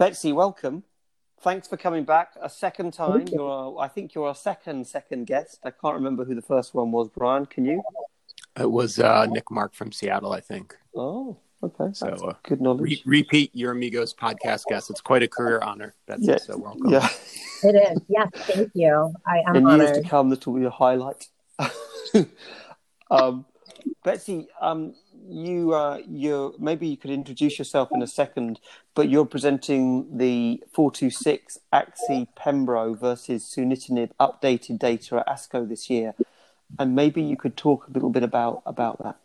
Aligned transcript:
Betsy, 0.00 0.32
welcome. 0.32 0.84
Thanks 1.42 1.68
for 1.68 1.76
coming 1.76 2.04
back 2.04 2.30
a 2.40 2.48
second 2.48 2.94
time. 2.94 3.26
You. 3.26 3.34
You're, 3.34 3.78
I 3.78 3.86
think 3.86 4.14
you're 4.14 4.28
our 4.28 4.34
second 4.34 4.86
second 4.86 5.26
guest. 5.26 5.58
I 5.62 5.70
can't 5.72 5.94
remember 5.94 6.24
who 6.24 6.34
the 6.34 6.40
first 6.40 6.72
one 6.72 6.90
was. 6.90 7.10
Brian, 7.10 7.44
can 7.44 7.66
you? 7.66 7.82
It 8.58 8.70
was 8.70 8.98
uh, 8.98 9.26
Nick 9.26 9.50
Mark 9.50 9.74
from 9.74 9.92
Seattle, 9.92 10.32
I 10.32 10.40
think. 10.40 10.74
Oh, 10.96 11.36
okay. 11.62 11.90
So 11.92 12.06
uh, 12.06 12.32
good 12.44 12.62
knowledge. 12.62 12.80
Re- 12.80 13.02
repeat 13.04 13.54
your 13.54 13.72
amigos 13.72 14.14
podcast 14.14 14.64
guest. 14.70 14.88
It's 14.88 15.02
quite 15.02 15.22
a 15.22 15.28
career 15.28 15.60
honor. 15.60 15.92
That's 16.06 16.26
yeah. 16.26 16.38
so 16.38 16.56
welcome. 16.56 16.88
Yeah, 16.88 17.06
it 17.62 17.74
is. 17.92 18.00
Yes, 18.08 18.28
thank 18.34 18.70
you. 18.72 19.12
I 19.26 19.42
am 19.46 19.56
In 19.56 19.66
honored. 19.66 19.88
years 19.88 19.98
to 19.98 20.08
come, 20.08 20.30
this 20.30 20.46
will 20.46 20.54
be 20.54 20.64
a 20.64 20.70
highlight. 20.70 21.28
um, 23.10 23.44
Betsy, 24.02 24.48
um, 24.62 24.94
you 25.30 25.72
uh, 25.74 25.98
you 26.08 26.54
maybe 26.58 26.86
you 26.86 26.96
could 26.96 27.10
introduce 27.10 27.58
yourself 27.58 27.90
in 27.92 28.02
a 28.02 28.06
second, 28.06 28.60
but 28.94 29.08
you're 29.08 29.26
presenting 29.26 30.16
the 30.16 30.62
four 30.72 30.90
two 30.90 31.10
six 31.10 31.58
Axi 31.72 32.26
Pembro 32.36 32.98
versus 32.98 33.44
sunitinib 33.44 34.10
updated 34.18 34.78
data 34.78 35.16
at 35.16 35.26
ASCO 35.26 35.68
this 35.68 35.88
year, 35.88 36.14
and 36.78 36.94
maybe 36.94 37.22
you 37.22 37.36
could 37.36 37.56
talk 37.56 37.86
a 37.88 37.90
little 37.90 38.10
bit 38.10 38.22
about 38.22 38.62
about 38.66 39.02
that. 39.02 39.16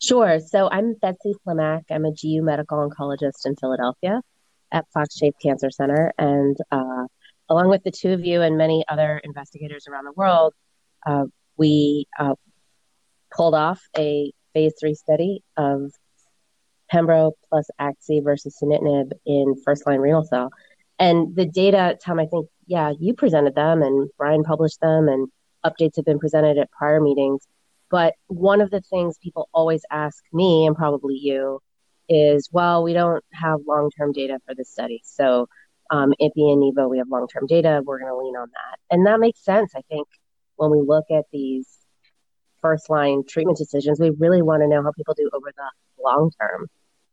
Sure. 0.00 0.38
So 0.40 0.68
I'm 0.70 0.94
Betsy 0.94 1.34
Plimack. 1.46 1.84
I'm 1.90 2.04
a 2.04 2.12
GU 2.12 2.42
medical 2.42 2.78
oncologist 2.88 3.46
in 3.46 3.56
Philadelphia 3.56 4.20
at 4.70 4.84
Fox 4.92 5.16
Chase 5.16 5.34
Cancer 5.42 5.70
Center, 5.70 6.12
and 6.18 6.56
uh, 6.70 7.06
along 7.48 7.68
with 7.70 7.82
the 7.84 7.90
two 7.90 8.12
of 8.12 8.24
you 8.24 8.42
and 8.42 8.58
many 8.58 8.84
other 8.88 9.20
investigators 9.24 9.86
around 9.88 10.04
the 10.04 10.12
world, 10.12 10.52
uh, 11.06 11.24
we 11.56 12.06
uh, 12.18 12.34
pulled 13.34 13.54
off 13.54 13.80
a 13.96 14.32
phase 14.52 14.74
three 14.78 14.94
study 14.94 15.42
of 15.56 15.92
Pembro 16.92 17.32
plus 17.48 17.68
Axi 17.80 18.22
versus 18.22 18.56
sunitinib 18.62 19.12
in 19.26 19.54
first 19.64 19.86
line 19.86 19.98
renal 20.00 20.24
cell. 20.24 20.50
And 20.98 21.34
the 21.34 21.46
data, 21.46 21.98
Tom, 22.02 22.20
I 22.20 22.26
think, 22.26 22.46
yeah, 22.66 22.92
you 22.98 23.14
presented 23.14 23.54
them 23.54 23.82
and 23.82 24.08
Brian 24.16 24.44
published 24.44 24.80
them 24.80 25.08
and 25.08 25.28
updates 25.64 25.96
have 25.96 26.04
been 26.04 26.18
presented 26.18 26.58
at 26.58 26.70
prior 26.70 27.00
meetings. 27.00 27.46
But 27.90 28.14
one 28.28 28.60
of 28.60 28.70
the 28.70 28.80
things 28.80 29.18
people 29.18 29.48
always 29.52 29.82
ask 29.90 30.22
me 30.32 30.66
and 30.66 30.76
probably 30.76 31.16
you 31.16 31.60
is, 32.08 32.48
well, 32.52 32.82
we 32.82 32.92
don't 32.92 33.24
have 33.32 33.60
long 33.66 33.90
term 33.96 34.12
data 34.12 34.38
for 34.46 34.54
this 34.54 34.70
study. 34.70 35.00
So, 35.04 35.48
um, 35.90 36.12
IPI 36.20 36.52
and 36.52 36.62
NIVO, 36.62 36.88
we 36.88 36.98
have 36.98 37.08
long 37.08 37.26
term 37.28 37.46
data. 37.46 37.82
We're 37.84 37.98
going 37.98 38.10
to 38.10 38.16
lean 38.16 38.36
on 38.36 38.48
that. 38.48 38.78
And 38.90 39.06
that 39.06 39.20
makes 39.20 39.44
sense. 39.44 39.72
I 39.76 39.82
think 39.88 40.08
when 40.56 40.70
we 40.70 40.80
look 40.80 41.04
at 41.10 41.24
these 41.32 41.68
first 42.64 42.88
line 42.88 43.22
treatment 43.28 43.58
decisions, 43.58 44.00
we 44.00 44.10
really 44.10 44.40
want 44.40 44.62
to 44.62 44.68
know 44.68 44.82
how 44.82 44.90
people 44.92 45.14
do 45.14 45.28
over 45.34 45.52
the 45.54 46.02
long 46.02 46.30
term. 46.40 46.66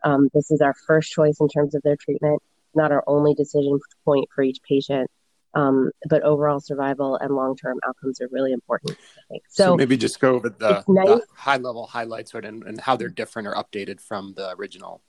Um, 0.04 0.30
this 0.34 0.50
is 0.50 0.62
our 0.62 0.74
first 0.88 1.12
choice 1.12 1.38
in 1.42 1.50
terms 1.50 1.76
of 1.76 1.82
their 1.84 1.98
treatment, 1.98 2.42
not 2.74 2.94
our 2.94 3.04
only 3.06 3.34
decision 3.34 3.78
point 4.06 4.30
for 4.34 4.44
each 4.44 4.60
patient. 4.68 5.12
Um, 5.54 5.92
but 6.08 6.24
overall 6.24 6.62
survival 6.62 7.18
and 7.18 7.36
long 7.36 7.58
term 7.58 7.78
outcomes 7.86 8.22
are 8.22 8.30
really 8.32 8.54
important. 8.54 8.98
I 9.18 9.22
think. 9.30 9.44
So, 9.50 9.64
So, 9.66 9.76
maybe 9.76 9.98
just 9.98 10.22
go 10.22 10.34
over 10.36 10.50
the, 10.50 10.86
nice. 10.88 11.08
the 11.08 11.22
high 11.36 11.58
level 11.58 11.86
highlights 11.86 12.34
right, 12.34 12.46
and, 12.46 12.64
and 12.64 12.80
how 12.80 12.96
they're 12.96 13.10
different 13.10 13.50
or 13.50 13.56
updated 13.56 14.00
from 14.00 14.34
the 14.38 14.56
original. 14.56 15.02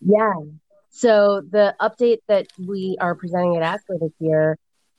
Yeah. 0.00 0.32
So 0.88 1.42
the 1.48 1.76
update 1.78 2.20
that 2.26 2.46
we 2.58 2.96
are 3.00 3.14
presenting 3.14 3.58
at 3.58 3.62
ASCO 3.62 4.00
this 4.00 4.12
year, 4.18 4.56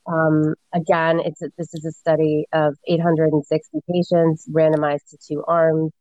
um, 0.08 0.56
again, 0.74 1.20
it's 1.20 1.42
a, 1.42 1.50
this 1.58 1.74
is 1.74 1.86
a 1.86 1.92
study 1.92 2.46
of 2.54 2.76
860 2.88 3.80
patients 3.92 4.48
randomized 4.52 5.10
to 5.12 5.18
two 5.18 5.44
arms. 5.48 5.92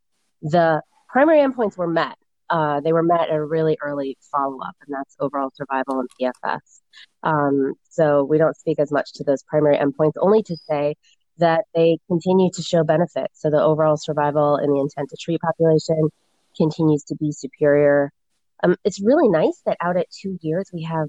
The 0.43 0.83
primary 1.09 1.39
endpoints 1.39 1.77
were 1.77 1.87
met. 1.87 2.17
Uh, 2.49 2.81
they 2.81 2.93
were 2.93 3.03
met 3.03 3.29
at 3.29 3.35
a 3.35 3.45
really 3.45 3.79
early 3.81 4.17
follow 4.33 4.61
up, 4.61 4.75
and 4.87 4.95
that's 4.95 5.15
overall 5.21 5.51
survival 5.55 6.01
and 6.01 6.09
PFS. 6.21 6.81
Um, 7.23 7.75
so 7.91 8.25
we 8.25 8.39
don't 8.39 8.57
speak 8.57 8.81
as 8.81 8.91
much 8.91 9.13
to 9.15 9.25
those 9.25 9.43
primary 9.45 9.77
endpoints, 9.77 10.15
only 10.21 10.43
to 10.45 10.57
say 10.57 10.97
that 11.39 11.65
they 11.75 11.99
continue 12.09 12.51
to 12.55 12.63
show 12.63 12.83
benefit. 12.83 13.29
So 13.35 13.51
the 13.51 13.63
overall 13.63 13.97
survival 13.97 14.57
in 14.57 14.73
the 14.73 14.81
intent 14.81 15.11
to 15.11 15.17
treat 15.17 15.41
population 15.41 16.09
continues 16.57 17.05
to 17.05 17.17
be 17.17 17.33
superior. 17.33 18.11
Um, 18.63 18.77
it's 18.85 19.01
really 19.01 19.29
nice 19.29 19.61
that 19.65 19.77
out 19.81 19.97
at 19.97 20.07
two 20.11 20.39
years 20.43 20.71
we 20.73 20.83
have 20.83 21.09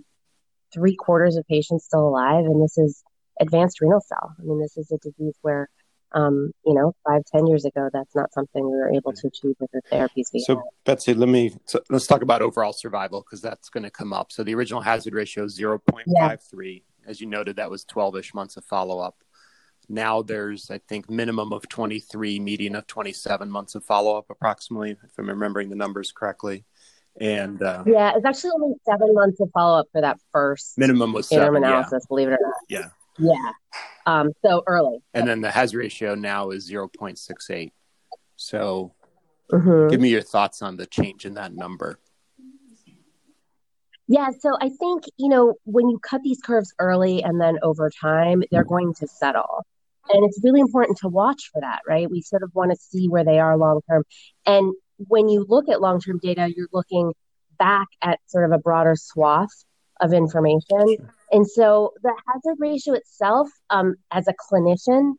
three 0.74 0.96
quarters 0.96 1.38
of 1.38 1.46
patients 1.48 1.86
still 1.86 2.08
alive, 2.08 2.46
and 2.46 2.64
this 2.64 2.78
is 2.78 3.04
advanced 3.40 3.82
renal 3.82 4.02
cell. 4.02 4.36
I 4.40 4.44
mean, 4.44 4.60
this 4.62 4.78
is 4.78 4.92
a 4.92 4.98
disease 4.98 5.36
where, 5.42 5.70
um, 6.14 6.52
you 6.66 6.74
know, 6.74 6.94
five, 7.08 7.24
ten 7.34 7.48
years 7.48 7.66
ago, 7.66 7.90
that's 7.92 8.16
not 8.16 8.34
something 8.34 8.64
we 8.64 8.76
were 8.76 8.92
able 8.92 9.14
to 9.14 9.28
achieve 9.28 9.56
with 9.60 9.72
the 9.72 9.82
therapies 9.92 10.26
we 10.34 10.42
So 10.42 10.56
had. 10.56 10.64
Betsy, 10.86 11.14
let 11.14 11.30
me 11.30 11.56
so 11.66 11.80
let's 11.90 12.08
talk 12.08 12.22
about 12.22 12.42
overall 12.42 12.74
survival 12.74 13.22
because 13.22 13.42
that's 13.42 13.70
going 13.70 13.84
to 13.84 13.92
come 13.92 14.14
up. 14.14 14.32
So 14.32 14.44
the 14.44 14.56
original 14.56 14.82
hazard 14.82 15.14
ratio 15.14 15.46
is 15.46 15.56
zero 15.56 15.80
point 15.80 16.08
five 16.20 16.42
three. 16.44 16.84
As 17.08 17.20
you 17.20 17.28
noted, 17.28 17.56
that 17.56 17.72
was 17.72 17.84
twelve 17.84 18.16
ish 18.16 18.34
months 18.34 18.58
of 18.58 18.66
follow 18.66 19.00
up. 19.00 19.24
Now 19.90 20.22
there's, 20.22 20.70
I 20.70 20.78
think, 20.78 21.10
minimum 21.10 21.52
of 21.52 21.68
twenty 21.68 22.00
three, 22.00 22.40
median 22.40 22.76
of 22.76 22.86
twenty 22.88 23.14
seven 23.14 23.50
months 23.50 23.76
of 23.76 23.84
follow 23.84 24.18
up, 24.18 24.26
approximately, 24.30 24.92
if 24.92 25.18
I'm 25.18 25.28
remembering 25.28 25.70
the 25.70 25.76
numbers 25.76 26.12
correctly. 26.12 26.66
And 27.20 27.62
uh, 27.62 27.84
Yeah, 27.86 28.14
it's 28.16 28.26
actually 28.26 28.52
only 28.56 28.76
seven 28.86 29.14
months 29.14 29.40
of 29.42 29.50
follow 29.54 29.80
up 29.80 29.88
for 29.92 30.02
that 30.02 30.18
first 30.32 30.78
minimum 30.78 31.14
was 31.14 31.32
interim 31.32 31.56
seven. 31.56 31.64
Yeah, 31.64 31.70
analysis, 31.80 32.06
believe 32.08 32.30
it 32.30 32.34
or 32.34 32.40
not. 32.42 32.54
yeah. 32.70 32.90
Yeah. 33.20 33.52
Um, 34.06 34.32
so 34.44 34.64
early. 34.66 35.00
And 35.14 35.28
then 35.28 35.42
the 35.42 35.52
hazard 35.52 35.78
ratio 35.80 36.16
now 36.16 36.50
is 36.52 36.64
zero 36.66 36.88
point 36.88 37.20
six 37.20 37.50
eight. 37.50 37.74
So 38.38 38.94
Mhm. 39.52 39.90
give 39.92 40.00
me 40.00 40.10
your 40.10 40.22
thoughts 40.22 40.62
on 40.62 40.78
the 40.78 40.86
change 40.86 41.26
in 41.26 41.34
that 41.36 41.54
number. 41.54 42.00
Yeah, 44.08 44.30
so 44.40 44.58
I 44.60 44.70
think, 44.70 45.04
you 45.18 45.30
know, 45.30 45.56
when 45.64 45.90
you 45.90 46.00
cut 46.00 46.22
these 46.24 46.42
curves 46.42 46.74
early 46.80 47.24
and 47.24 47.40
then 47.40 47.60
over 47.64 47.90
time, 47.90 48.44
they're 48.52 48.64
going 48.66 48.94
to 48.96 49.08
settle. 49.08 49.66
And 50.10 50.26
it's 50.26 50.40
really 50.44 50.60
important 50.60 50.98
to 51.00 51.08
watch 51.08 51.50
for 51.54 51.62
that, 51.62 51.80
right? 51.88 52.10
We 52.10 52.22
sort 52.22 52.44
of 52.44 52.54
want 52.54 52.72
to 52.72 52.78
see 52.78 53.08
where 53.08 53.24
they 53.24 53.40
are 53.40 53.56
long 53.56 53.82
term. 53.90 54.04
And 54.46 54.74
when 55.08 55.30
you 55.30 55.46
look 55.48 55.70
at 55.70 55.82
long 55.82 56.00
term 56.00 56.20
data, 56.22 56.52
you're 56.56 56.68
looking 56.72 57.14
back 57.58 57.88
at 58.02 58.20
sort 58.28 58.46
of 58.46 58.52
a 58.52 58.58
broader 58.58 58.96
swath 58.96 59.66
of 60.00 60.14
information. 60.14 60.98
And 61.32 61.48
so 61.48 61.94
the 62.02 62.14
hazard 62.28 62.58
ratio 62.60 62.94
itself, 62.96 63.50
um, 63.70 63.96
as 64.12 64.28
a 64.28 64.34
clinician, 64.34 65.14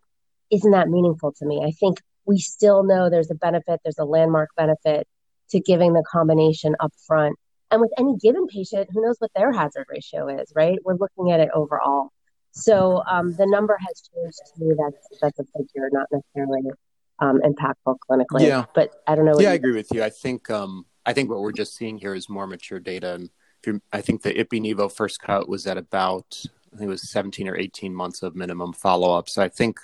isn't 0.51 0.71
that 0.73 0.89
meaningful 0.89 1.33
to 1.39 1.47
me. 1.47 1.63
I 1.65 1.71
think 1.71 1.99
we 2.27 2.39
still 2.39 2.83
know 2.83 3.09
there's 3.09 3.31
a 3.31 3.35
benefit, 3.35 3.81
there's 3.85 3.99
a 3.99 4.05
landmark 4.05 4.51
benefit 4.57 5.07
to 5.51 5.61
giving 5.61 5.93
the 5.93 6.05
combination 6.11 6.75
up 6.81 6.93
front. 7.07 7.37
And 7.71 7.81
with 7.81 7.93
any 7.99 8.17
given 8.17 8.47
patient, 8.49 8.89
who 8.93 9.03
knows 9.03 9.17
what 9.19 9.31
their 9.35 9.53
hazard 9.53 9.87
ratio 9.89 10.29
is, 10.29 10.53
right? 10.55 10.79
We're 10.85 10.97
looking 10.97 11.33
at 11.33 11.41
it 11.41 11.49
overall. 11.55 12.11
So 12.51 13.03
um, 13.11 13.33
the 13.33 13.47
number 13.47 13.79
has 13.81 14.03
changed 14.15 14.39
to 14.55 14.65
me. 14.65 14.75
That's 14.77 15.21
that's 15.23 15.39
a 15.39 15.45
figure, 15.57 15.89
not 15.91 16.07
necessarily 16.13 16.71
um, 17.19 17.41
impactful 17.41 17.97
clinically. 18.09 18.47
Yeah. 18.47 18.67
But 18.75 18.91
I 19.07 19.15
don't 19.15 19.25
know. 19.25 19.39
Yeah, 19.39 19.51
I 19.51 19.55
agree 19.55 19.75
with 19.75 19.93
you. 19.93 20.03
I 20.03 20.11
think 20.11 20.51
um, 20.51 20.87
I 21.05 21.13
think 21.13 21.31
what 21.31 21.41
we're 21.41 21.53
just 21.53 21.77
seeing 21.77 21.99
here 21.99 22.15
is 22.15 22.29
more 22.29 22.47
mature 22.47 22.81
data. 22.81 23.15
And 23.15 23.31
if 23.61 23.67
you're, 23.67 23.81
I 23.93 24.01
think 24.01 24.23
the 24.23 24.33
IPI 24.33 24.75
Nivo 24.75 24.91
first 24.93 25.21
cut 25.21 25.49
was 25.49 25.67
at 25.67 25.77
about 25.77 26.45
I 26.73 26.79
think 26.79 26.89
it 26.89 26.91
was 26.91 27.11
17 27.11 27.49
or 27.49 27.57
18 27.57 27.95
months 27.95 28.23
of 28.23 28.35
minimum 28.35 28.73
follow 28.73 29.17
up. 29.17 29.29
So 29.29 29.43
I 29.43 29.49
think 29.49 29.79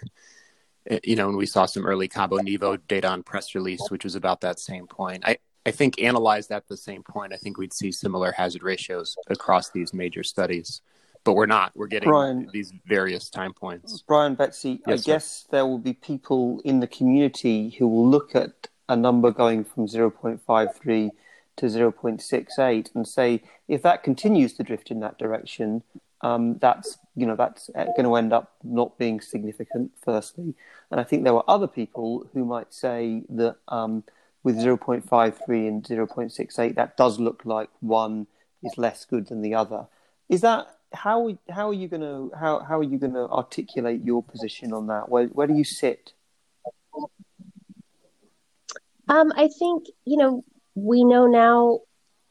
eh, 0.89 1.01
you 1.05 1.17
know, 1.17 1.29
and 1.29 1.37
we 1.37 1.47
saw 1.47 1.67
some 1.67 1.87
early 1.87 2.09
Cabo 2.09 2.39
Nivo 2.39 2.79
data 2.89 3.09
on 3.09 3.23
press 3.23 3.55
release, 3.55 3.83
which 3.91 4.05
was 4.05 4.15
about 4.15 4.41
that 4.41 4.59
same 4.59 4.87
point. 4.87 5.25
I 5.27 5.39
I 5.67 5.71
think 5.71 6.01
analyzed 6.01 6.51
at 6.51 6.67
the 6.69 6.77
same 6.77 7.03
point, 7.03 7.33
I 7.33 7.37
think 7.37 7.59
we'd 7.59 7.75
see 7.75 7.93
similar 7.93 8.33
hazard 8.33 8.63
ratios 8.63 9.17
across 9.29 9.71
these 9.71 9.93
major 9.93 10.23
studies. 10.23 10.81
But 11.29 11.35
we're 11.35 11.45
not. 11.45 11.73
We're 11.75 11.89
getting 11.89 12.09
Brian. 12.09 12.49
these 12.55 12.73
various 12.87 13.29
time 13.29 13.53
points. 13.53 14.03
Brian, 14.09 14.35
Betsy, 14.35 14.81
I 14.87 14.93
Yes, 14.93 15.03
sir. 15.05 15.13
guess 15.13 15.47
there 15.51 15.67
will 15.67 15.77
be 15.77 15.93
people 15.93 16.63
in 16.65 16.81
the 16.81 16.87
community 16.87 17.69
who 17.79 17.87
will 17.87 18.09
look 18.09 18.35
at 18.35 18.69
a 18.89 18.97
number 18.97 19.31
going 19.31 19.63
from 19.63 19.87
0.53 19.87 21.11
to 21.57 21.67
0.68 21.67 22.95
and 22.95 23.07
say, 23.07 23.43
if 23.69 23.83
that 23.83 24.03
continues 24.03 24.55
to 24.55 24.63
drift 24.63 24.91
in 24.91 25.01
that 25.01 25.19
direction, 25.19 25.83
um, 26.23 26.57
that's 26.63 26.97
you 27.15 27.27
know 27.27 27.37
that's 27.37 27.69
going 27.75 28.05
to 28.05 28.15
end 28.15 28.33
up 28.33 28.55
not 28.65 28.97
being 28.97 29.21
significant. 29.21 29.91
Firstly, 30.03 30.55
and 30.91 30.99
I 30.99 31.05
think 31.05 31.25
there 31.25 31.35
are 31.35 31.45
other 31.47 31.67
people 31.69 32.27
who 32.33 32.47
might 32.47 32.73
say 32.73 33.23
that 33.29 33.57
um, 33.69 34.03
with 34.43 34.57
0.53 34.57 35.69
and 35.69 35.85
0.68, 35.85 36.75
that 36.77 36.97
does 36.97 37.21
look 37.21 37.45
like 37.45 37.69
one 37.81 38.29
is 38.63 38.79
less 38.79 39.05
good 39.05 39.27
than 39.27 39.43
the 39.43 39.55
other. 39.55 39.89
Is 40.31 40.41
that 40.41 40.78
how 40.93 41.37
how 41.51 41.69
are 41.69 41.75
you 41.75 41.89
going 41.89 42.03
to 42.03 42.31
how 42.39 42.61
how 42.61 42.79
are 42.79 42.85
you 42.85 42.99
going 42.99 43.15
to 43.15 43.29
articulate 43.29 44.03
your 44.05 44.23
position 44.23 44.73
on 44.73 44.87
that? 44.89 45.09
Where 45.09 45.27
where 45.27 45.47
do 45.47 45.55
you 45.55 45.65
sit? 45.65 46.13
Um, 49.09 49.33
I 49.35 49.49
think, 49.49 49.87
you 50.05 50.19
know, 50.19 50.45
we 50.75 51.03
know 51.05 51.27
now 51.27 51.81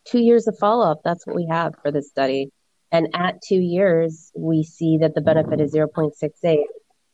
two 0.05 0.19
years 0.19 0.47
of 0.47 0.57
follow 0.57 0.91
up. 0.91 1.01
That's 1.03 1.25
what 1.25 1.35
we 1.35 1.47
have 1.47 1.73
for 1.81 1.91
this 1.91 2.07
study. 2.09 2.51
And 2.91 3.09
at 3.15 3.41
two 3.41 3.59
years, 3.59 4.31
we 4.35 4.63
see 4.63 4.99
that 4.99 5.15
the 5.15 5.21
benefit 5.21 5.59
is 5.59 5.73
0.68. 5.73 6.57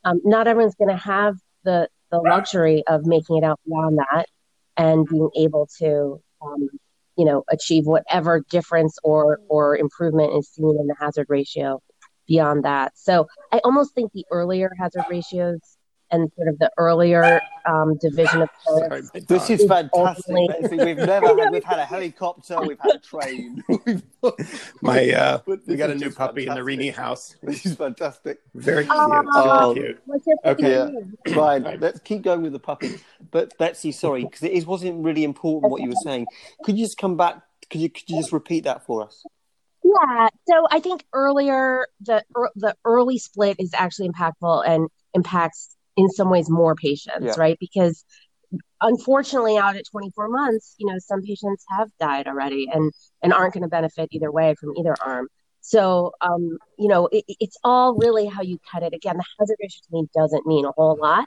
Um, 0.04 0.20
not 0.24 0.46
everyone's 0.46 0.74
going 0.74 0.90
to 0.90 1.02
have 1.02 1.36
the, 1.64 1.88
the 2.10 2.18
luxury 2.18 2.84
of 2.86 3.06
making 3.06 3.38
it 3.38 3.44
out 3.44 3.58
beyond 3.66 3.98
that. 3.98 4.26
and 4.76 5.06
being 5.08 5.30
able 5.36 5.68
to, 5.78 6.20
um, 6.42 6.68
you 7.16 7.24
know, 7.24 7.44
achieve 7.50 7.86
whatever 7.86 8.42
difference 8.50 8.98
or 9.02 9.38
mm-hmm. 9.38 9.46
or 9.48 9.76
improvement 9.76 10.36
is 10.36 10.48
seen 10.48 10.76
in 10.78 10.86
the 10.86 10.96
hazard 10.98 11.26
ratio 11.28 11.80
beyond 12.26 12.64
that. 12.64 12.92
So 12.96 13.26
I 13.52 13.60
almost 13.64 13.94
think 13.94 14.12
the 14.12 14.24
earlier 14.30 14.70
hazard 14.78 15.04
ratios 15.10 15.73
and 16.14 16.30
sort 16.36 16.48
of 16.48 16.58
the 16.58 16.70
earlier 16.78 17.40
um, 17.66 17.96
division 17.96 18.42
of 18.42 18.48
curves. 18.66 19.10
This 19.26 19.50
is 19.50 19.64
fantastic. 19.66 20.34
we've 20.70 20.96
never 20.96 21.26
had, 21.26 21.50
we've 21.50 21.64
had 21.64 21.78
a 21.78 21.84
helicopter, 21.84 22.60
we've 22.60 22.78
had 22.78 22.96
a 22.96 22.98
train. 22.98 23.62
My 24.82 25.10
uh, 25.10 25.40
we 25.46 25.76
got 25.76 25.90
a 25.90 25.94
new 25.94 26.10
puppy 26.10 26.46
fantastic. 26.46 26.48
in 26.48 26.54
the 26.54 26.60
Rini 26.60 26.94
house. 26.94 27.36
This 27.42 27.66
is 27.66 27.74
fantastic. 27.74 28.40
Very 28.54 28.84
cute. 28.84 28.96
Oh, 28.96 29.72
cute. 29.74 30.00
Okay, 30.44 30.70
yeah. 30.70 31.34
Fine. 31.34 31.78
Let's 31.80 32.00
keep 32.00 32.22
going 32.22 32.42
with 32.42 32.52
the 32.52 32.58
puppy. 32.58 33.00
But 33.30 33.56
Betsy, 33.58 33.92
sorry, 33.92 34.24
because 34.24 34.42
it 34.42 34.66
wasn't 34.66 35.04
really 35.04 35.24
important 35.24 35.70
what 35.70 35.82
you 35.82 35.88
were 35.88 36.02
saying. 36.02 36.26
Could 36.64 36.78
you 36.78 36.84
just 36.84 36.98
come 36.98 37.16
back? 37.16 37.42
Could 37.70 37.80
you 37.80 37.90
could 37.90 38.08
you 38.08 38.18
just 38.18 38.32
repeat 38.32 38.64
that 38.64 38.86
for 38.86 39.02
us? 39.02 39.24
Yeah. 39.82 40.28
So 40.48 40.66
I 40.70 40.80
think 40.80 41.04
earlier 41.12 41.86
the 42.00 42.24
the 42.54 42.74
early 42.84 43.18
split 43.18 43.56
is 43.58 43.72
actually 43.74 44.08
impactful 44.08 44.66
and 44.66 44.88
impacts 45.14 45.74
in 45.96 46.08
some 46.10 46.30
ways 46.30 46.50
more 46.50 46.74
patients, 46.74 47.24
yeah. 47.24 47.34
right? 47.36 47.56
Because 47.60 48.04
unfortunately 48.80 49.56
out 49.56 49.76
at 49.76 49.84
24 49.90 50.28
months, 50.28 50.74
you 50.78 50.86
know, 50.86 50.98
some 50.98 51.22
patients 51.22 51.64
have 51.70 51.88
died 51.98 52.26
already 52.26 52.68
and 52.72 52.92
and 53.22 53.32
aren't 53.32 53.54
going 53.54 53.62
to 53.62 53.68
benefit 53.68 54.08
either 54.12 54.30
way 54.30 54.54
from 54.58 54.74
either 54.76 54.94
arm. 55.04 55.28
So, 55.60 56.12
um, 56.20 56.58
you 56.78 56.88
know, 56.88 57.08
it, 57.10 57.24
it's 57.40 57.56
all 57.64 57.94
really 57.94 58.26
how 58.26 58.42
you 58.42 58.58
cut 58.70 58.82
it. 58.82 58.92
Again, 58.92 59.16
the 59.16 59.24
hazard 59.38 59.56
ratio 59.60 59.80
to 59.88 59.92
me 59.92 60.08
doesn't 60.14 60.46
mean 60.46 60.66
a 60.66 60.72
whole 60.72 60.98
lot. 61.00 61.26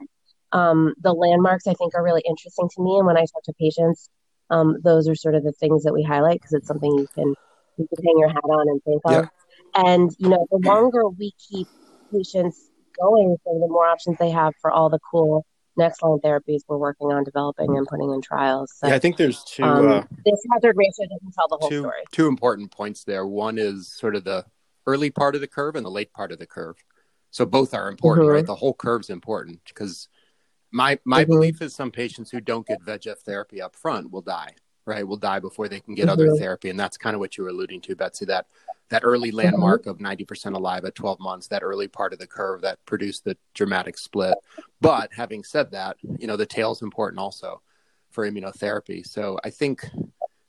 Um, 0.51 0.93
the 1.01 1.13
landmarks 1.13 1.65
I 1.67 1.73
think 1.73 1.95
are 1.95 2.03
really 2.03 2.23
interesting 2.27 2.69
to 2.75 2.83
me, 2.83 2.97
and 2.97 3.07
when 3.07 3.17
I 3.17 3.21
talk 3.21 3.43
to 3.45 3.53
patients, 3.59 4.09
um, 4.49 4.77
those 4.83 5.09
are 5.09 5.15
sort 5.15 5.35
of 5.35 5.43
the 5.43 5.51
things 5.53 5.83
that 5.83 5.93
we 5.93 6.03
highlight 6.03 6.39
because 6.39 6.53
it's 6.53 6.67
something 6.67 6.91
you 6.91 7.07
can 7.15 7.33
you 7.77 7.87
can 7.87 8.05
hang 8.05 8.15
your 8.17 8.29
hat 8.29 8.43
on 8.43 8.69
and 8.69 8.83
think 8.83 9.01
yeah. 9.09 9.19
of. 9.19 9.29
And 9.75 10.11
you 10.19 10.29
know, 10.29 10.45
the 10.51 10.59
longer 10.63 11.07
we 11.09 11.33
keep 11.49 11.67
patients 12.11 12.69
going, 12.99 13.37
so 13.43 13.59
the 13.59 13.67
more 13.67 13.87
options 13.87 14.17
they 14.19 14.31
have 14.31 14.53
for 14.61 14.71
all 14.71 14.89
the 14.89 14.99
cool 15.11 15.45
next 15.75 16.01
line 16.01 16.17
therapies 16.23 16.61
we're 16.67 16.77
working 16.77 17.07
on 17.07 17.23
developing 17.23 17.77
and 17.77 17.87
putting 17.87 18.11
in 18.11 18.21
trials. 18.21 18.73
So, 18.75 18.87
yeah, 18.87 18.95
I 18.95 18.99
think 18.99 19.17
there's 19.17 19.43
two. 19.43 19.63
Um, 19.63 19.87
uh, 19.87 20.03
this 20.25 20.43
hazard 20.51 20.75
ratio 20.75 21.05
doesn't 21.05 21.33
tell 21.33 21.47
the 21.49 21.57
whole 21.59 21.69
two, 21.69 21.81
story. 21.81 22.03
Two 22.11 22.27
important 22.27 22.71
points 22.71 23.03
there. 23.03 23.25
One 23.25 23.57
is 23.57 23.87
sort 23.87 24.15
of 24.15 24.23
the 24.23 24.45
early 24.85 25.09
part 25.11 25.35
of 25.35 25.41
the 25.41 25.47
curve 25.47 25.75
and 25.75 25.85
the 25.85 25.91
late 25.91 26.11
part 26.13 26.31
of 26.31 26.39
the 26.39 26.47
curve. 26.47 26.83
So 27.31 27.45
both 27.45 27.73
are 27.73 27.89
important, 27.89 28.25
mm-hmm. 28.25 28.35
right? 28.35 28.45
The 28.45 28.55
whole 28.55 28.73
curve's 28.73 29.09
important 29.09 29.61
because 29.67 30.07
my 30.71 30.99
my 31.05 31.23
mm-hmm. 31.23 31.31
belief 31.31 31.61
is 31.61 31.75
some 31.75 31.91
patients 31.91 32.31
who 32.31 32.41
don't 32.41 32.65
get 32.65 32.81
VEGF 32.81 33.19
therapy 33.19 33.61
up 33.61 33.75
front 33.75 34.11
will 34.11 34.21
die 34.21 34.53
right, 34.87 35.05
will 35.07 35.17
die 35.17 35.39
before 35.39 35.67
they 35.67 35.81
can 35.81 35.93
get 35.93 36.03
mm-hmm. 36.03 36.13
other 36.13 36.35
therapy. 36.37 36.69
And 36.69 36.79
that's 36.79 36.97
kind 36.97 37.13
of 37.13 37.19
what 37.19 37.37
you 37.37 37.43
were 37.43 37.49
alluding 37.49 37.81
to, 37.81 37.95
Betsy, 37.95 38.25
that 38.25 38.47
that 38.89 39.03
early 39.03 39.29
mm-hmm. 39.29 39.37
landmark 39.37 39.85
of 39.85 39.97
90% 39.97 40.55
alive 40.55 40.85
at 40.85 40.95
12 40.95 41.19
months, 41.19 41.47
that 41.47 41.63
early 41.63 41.87
part 41.87 42.13
of 42.13 42.19
the 42.19 42.27
curve 42.27 42.61
that 42.61 42.83
produced 42.85 43.25
the 43.25 43.37
dramatic 43.53 43.97
split. 43.97 44.35
But 44.81 45.11
having 45.13 45.43
said 45.43 45.71
that, 45.71 45.97
you 46.17 46.27
know, 46.27 46.37
the 46.37 46.45
tail 46.45 46.71
is 46.71 46.81
important 46.81 47.19
also 47.19 47.61
for 48.11 48.29
immunotherapy. 48.29 49.05
So 49.05 49.39
I 49.43 49.49
think 49.49 49.85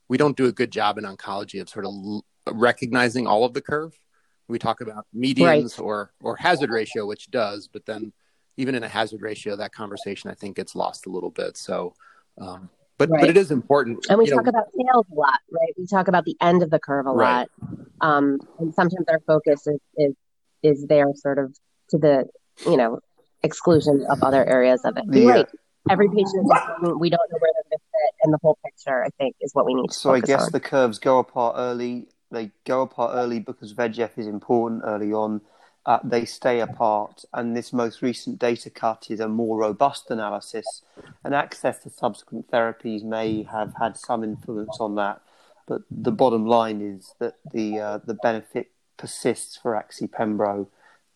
we 0.07 0.17
don't 0.17 0.37
do 0.37 0.45
a 0.45 0.51
good 0.51 0.71
job 0.71 0.97
in 0.97 1.03
oncology 1.03 1.61
of 1.61 1.69
sort 1.69 1.85
of 1.85 1.93
l- 1.93 2.25
recognizing 2.51 3.27
all 3.27 3.43
of 3.43 3.53
the 3.53 3.61
curve. 3.61 3.99
We 4.47 4.57
talk 4.57 4.81
about 4.81 5.05
medians 5.15 5.77
right. 5.77 5.79
or 5.79 6.11
or 6.21 6.35
hazard 6.35 6.71
ratio, 6.71 7.05
which 7.05 7.29
does, 7.29 7.67
but 7.67 7.85
then 7.85 8.11
even 8.57 8.73
in 8.73 8.83
a 8.83 8.87
hazard 8.87 9.21
ratio, 9.21 9.55
that 9.55 9.71
conversation 9.71 10.31
I 10.31 10.33
think 10.33 10.55
gets 10.55 10.75
lost 10.75 11.05
a 11.05 11.09
little 11.09 11.29
bit. 11.29 11.55
So 11.55 11.93
um, 12.39 12.69
but 12.99 13.09
right. 13.09 13.21
but 13.21 13.29
it 13.29 13.37
is 13.37 13.49
important. 13.49 14.05
And 14.09 14.19
we 14.19 14.27
talk 14.27 14.43
know. 14.43 14.49
about 14.49 14.65
sales 14.75 15.05
a 15.11 15.15
lot, 15.15 15.39
right? 15.51 15.73
We 15.77 15.87
talk 15.87 16.07
about 16.09 16.25
the 16.25 16.35
end 16.41 16.61
of 16.61 16.69
the 16.69 16.79
curve 16.79 17.07
a 17.07 17.11
right. 17.11 17.47
lot. 17.61 17.77
Um, 18.01 18.39
and 18.59 18.73
sometimes 18.75 19.05
our 19.09 19.21
focus 19.25 19.65
is, 19.65 19.79
is 19.97 20.13
is 20.61 20.85
there 20.87 21.05
sort 21.15 21.39
of 21.39 21.55
to 21.91 21.97
the 21.97 22.25
you 22.67 22.75
know 22.77 22.99
exclusion 23.41 24.05
of 24.09 24.21
other 24.21 24.45
areas 24.45 24.81
of 24.83 24.97
it. 24.97 25.05
Yeah. 25.09 25.29
Right. 25.29 25.47
Every 25.89 26.09
patient 26.09 26.27
is 26.27 26.51
important. 26.51 26.99
We 26.99 27.09
don't 27.09 27.21
know 27.31 27.37
where 27.39 27.51
they're 27.55 27.63
going 27.71 27.79
to 27.79 27.85
fit, 27.85 28.15
and 28.23 28.33
the 28.33 28.37
whole 28.43 28.59
picture, 28.63 29.03
I 29.03 29.09
think, 29.17 29.37
is 29.39 29.55
what 29.55 29.65
we 29.65 29.73
need. 29.73 29.87
To 29.87 29.93
say. 29.93 30.01
So 30.01 30.13
I 30.13 30.19
guess 30.19 30.43
on. 30.43 30.51
the 30.51 30.59
curves 30.59 30.99
go 30.99 31.19
apart 31.19 31.55
early. 31.57 32.09
They 32.31 32.51
go 32.65 32.81
apart 32.81 33.13
early 33.15 33.39
because 33.39 33.73
VEGF 33.73 34.17
is 34.17 34.27
important 34.27 34.83
early 34.85 35.13
on 35.13 35.41
uh, 35.89 35.97
they 36.03 36.23
stay 36.23 36.59
apart. 36.59 37.25
And 37.33 37.57
this 37.57 37.73
most 37.73 38.03
recent 38.03 38.37
data 38.37 38.69
cut 38.69 39.07
is 39.09 39.19
a 39.19 39.27
more 39.27 39.57
robust 39.57 40.11
analysis, 40.11 40.83
and 41.23 41.33
access 41.33 41.79
to 41.79 41.89
subsequent 41.89 42.51
therapies 42.51 43.03
may 43.03 43.43
have 43.43 43.73
had 43.79 43.97
some 43.97 44.23
influence 44.23 44.77
on 44.79 44.93
that. 44.95 45.21
But 45.67 45.81
the 45.89 46.11
bottom 46.11 46.45
line 46.45 46.79
is 46.81 47.15
that 47.17 47.37
the 47.51 47.79
uh, 47.79 47.97
the 48.05 48.13
benefit 48.13 48.69
persists 48.97 49.57
for 49.57 49.71
axi-pembro, 49.73 50.67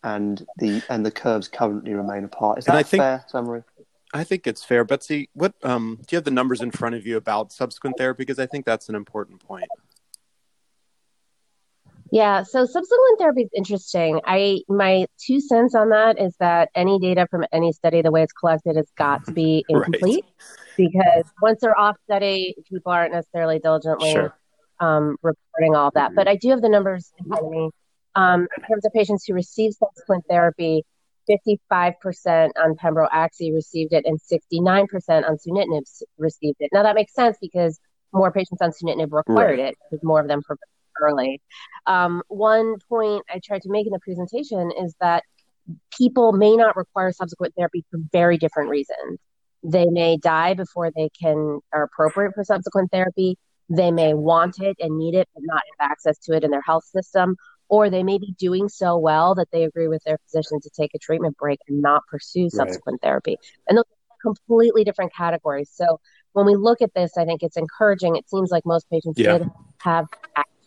and 0.03 0.45
the 0.57 0.81
and 0.89 1.05
the 1.05 1.11
curves 1.11 1.47
currently 1.47 1.93
remain 1.93 2.23
apart. 2.23 2.57
Is 2.57 2.65
that 2.65 2.81
a 2.81 2.83
think, 2.83 3.01
fair 3.01 3.25
summary? 3.27 3.63
I 4.11 4.23
think 4.23 4.47
it's 4.47 4.63
fair. 4.63 4.83
Betsy, 4.83 5.29
what 5.33 5.53
um, 5.61 5.99
do 6.01 6.15
you 6.15 6.17
have 6.17 6.25
the 6.25 6.31
numbers 6.31 6.61
in 6.61 6.71
front 6.71 6.95
of 6.95 7.05
you 7.05 7.15
about 7.15 7.51
subsequent 7.51 7.97
therapy? 7.99 8.23
Because 8.23 8.39
I 8.39 8.47
think 8.47 8.65
that's 8.65 8.89
an 8.89 8.95
important 8.95 9.39
point. 9.39 9.67
Yeah, 12.13 12.43
so 12.43 12.67
subsequent 12.67 13.17
therapy 13.17 13.41
is 13.41 13.49
interesting. 13.55 14.21
I 14.23 14.59
my 14.69 15.07
two 15.17 15.41
cents 15.41 15.73
on 15.73 15.89
that 15.89 16.21
is 16.21 16.35
that 16.39 16.69
any 16.75 16.99
data 16.99 17.25
from 17.31 17.43
any 17.51 17.71
study, 17.71 18.03
the 18.03 18.11
way 18.11 18.21
it's 18.21 18.31
collected, 18.33 18.75
has 18.75 18.87
got 18.95 19.25
to 19.25 19.31
be 19.31 19.65
incomplete 19.69 20.23
right. 20.23 20.77
because 20.77 21.25
once 21.41 21.61
they're 21.61 21.77
off 21.77 21.97
study, 22.03 22.53
people 22.69 22.91
aren't 22.91 23.13
necessarily 23.13 23.57
diligently 23.57 24.11
sure. 24.11 24.37
um, 24.79 25.15
reporting 25.23 25.75
all 25.75 25.89
that. 25.95 26.13
But 26.13 26.27
I 26.27 26.35
do 26.35 26.49
have 26.51 26.61
the 26.61 26.69
numbers 26.69 27.11
in 27.17 27.25
front 27.25 27.45
of 27.45 27.51
me. 27.51 27.71
Um, 28.13 28.41
in 28.41 28.63
terms 28.69 28.85
of 28.85 28.93
patients 28.93 29.25
who 29.25 29.33
received 29.33 29.77
subsequent 29.77 30.25
therapy, 30.29 30.85
55% 31.27 32.51
on 32.63 32.75
Pembro 32.75 33.09
Axi 33.09 33.51
received 33.51 33.91
it, 33.91 34.05
and 34.05 34.19
69% 34.21 34.87
on 35.27 35.37
sunitinib 35.37 35.81
received 36.19 36.57
it. 36.59 36.69
Now 36.71 36.83
that 36.83 36.93
makes 36.93 37.15
sense 37.15 37.37
because 37.41 37.79
more 38.13 38.31
patients 38.31 38.61
on 38.61 38.69
sunitinib 38.69 39.11
required 39.11 39.57
right. 39.57 39.69
it 39.69 39.77
because 39.89 40.03
more 40.03 40.19
of 40.19 40.27
them 40.27 40.43
early. 41.01 41.41
Um, 41.85 42.21
one 42.27 42.75
point 42.89 43.23
I 43.29 43.39
tried 43.43 43.61
to 43.63 43.69
make 43.69 43.85
in 43.85 43.93
the 43.93 43.99
presentation 43.99 44.71
is 44.79 44.95
that 44.99 45.23
people 45.97 46.33
may 46.33 46.55
not 46.55 46.75
require 46.75 47.11
subsequent 47.11 47.53
therapy 47.55 47.85
for 47.89 47.99
very 48.11 48.37
different 48.37 48.69
reasons. 48.69 49.19
They 49.63 49.85
may 49.85 50.17
die 50.17 50.53
before 50.55 50.91
they 50.91 51.09
can 51.19 51.59
are 51.71 51.83
appropriate 51.83 52.33
for 52.35 52.43
subsequent 52.43 52.91
therapy. 52.91 53.37
They 53.69 53.91
may 53.91 54.13
want 54.13 54.59
it 54.59 54.75
and 54.79 54.97
need 54.97 55.15
it, 55.15 55.27
but 55.33 55.43
not 55.45 55.61
have 55.79 55.91
access 55.91 56.17
to 56.19 56.35
it 56.35 56.43
in 56.43 56.51
their 56.51 56.61
health 56.65 56.83
system. 56.83 57.37
Or 57.69 57.89
they 57.89 58.03
may 58.03 58.17
be 58.17 58.35
doing 58.37 58.67
so 58.67 58.97
well 58.97 59.35
that 59.35 59.47
they 59.51 59.63
agree 59.63 59.87
with 59.87 60.03
their 60.05 60.19
physician 60.25 60.59
to 60.61 60.69
take 60.77 60.91
a 60.93 60.99
treatment 60.99 61.37
break 61.37 61.59
and 61.67 61.81
not 61.81 62.03
pursue 62.11 62.49
subsequent 62.49 62.99
right. 63.01 63.07
therapy. 63.07 63.37
And 63.67 63.77
those 63.77 63.85
are 63.85 64.33
completely 64.33 64.83
different 64.83 65.13
categories. 65.15 65.71
So 65.73 65.99
when 66.33 66.45
we 66.45 66.55
look 66.55 66.81
at 66.81 66.93
this, 66.93 67.17
I 67.17 67.25
think 67.25 67.41
it's 67.41 67.57
encouraging. 67.57 68.17
It 68.17 68.29
seems 68.29 68.51
like 68.51 68.65
most 68.65 68.89
patients 68.89 69.17
yeah. 69.17 69.37
did 69.37 69.47
have 69.79 70.07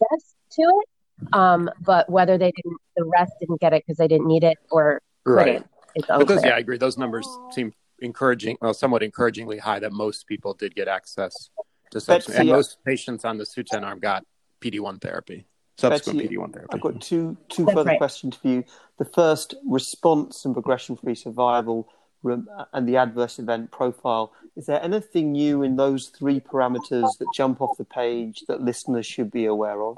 access 0.03 0.35
to 0.53 0.63
it. 0.63 0.89
Um, 1.33 1.71
but 1.81 2.09
whether 2.11 2.37
they 2.37 2.53
didn't, 2.53 2.79
the 2.97 3.05
rest 3.05 3.33
didn't 3.41 3.61
get 3.61 3.73
it 3.73 3.85
because 3.87 3.97
they 3.97 4.09
didn't 4.09 4.27
need 4.27 4.45
it 4.45 4.59
or 4.71 5.01
couldn't. 5.25 5.55
Right. 5.55 5.65
It's 5.95 6.07
because 6.19 6.45
yeah, 6.45 6.51
I 6.51 6.59
agree. 6.59 6.77
Those 6.77 6.99
numbers 6.99 7.27
seem 7.53 7.73
encouraging, 8.01 8.59
well, 8.61 8.75
somewhat 8.75 9.03
encouragingly 9.03 9.59
high 9.59 9.79
that 9.79 9.93
most 9.93 10.27
people 10.27 10.53
did 10.53 10.75
get 10.75 10.89
access 10.89 11.51
to 11.91 12.01
subsequent, 12.01 12.41
and 12.41 12.49
most 12.51 12.79
patients 12.85 13.25
on 13.25 13.39
the 13.39 13.45
Sutent 13.45 13.83
arm 13.83 13.99
got 13.99 14.25
PD1 14.61 15.01
therapy. 15.01 15.47
Subsequent 15.79 16.19
Betsy, 16.19 16.37
PD1 16.37 16.53
therapy. 16.53 16.71
I've 16.73 16.81
got 16.81 17.01
two 17.01 17.37
two 17.49 17.65
That's 17.65 17.75
further 17.75 17.91
right. 17.91 17.99
questions 17.99 18.37
for 18.37 18.49
you. 18.49 18.65
The 18.99 19.05
first, 19.07 19.55
response 19.67 20.45
and 20.45 20.55
progression-free 20.55 21.15
survival 21.15 21.89
and 22.33 22.89
the 22.89 22.97
adverse 22.97 23.39
event 23.39 23.71
profile. 23.71 24.33
Is 24.57 24.67
there 24.67 24.83
anything 24.83 25.33
new 25.33 25.63
in 25.63 25.77
those 25.77 26.09
three 26.09 26.41
parameters 26.41 27.19
that 27.19 27.27
jump 27.35 27.61
off 27.61 27.77
the 27.77 27.85
page 27.85 28.43
that 28.49 28.63
listeners 28.63 29.07
should 29.07 29.31
be 29.31 29.47
aware 29.47 29.83
of? 29.83 29.97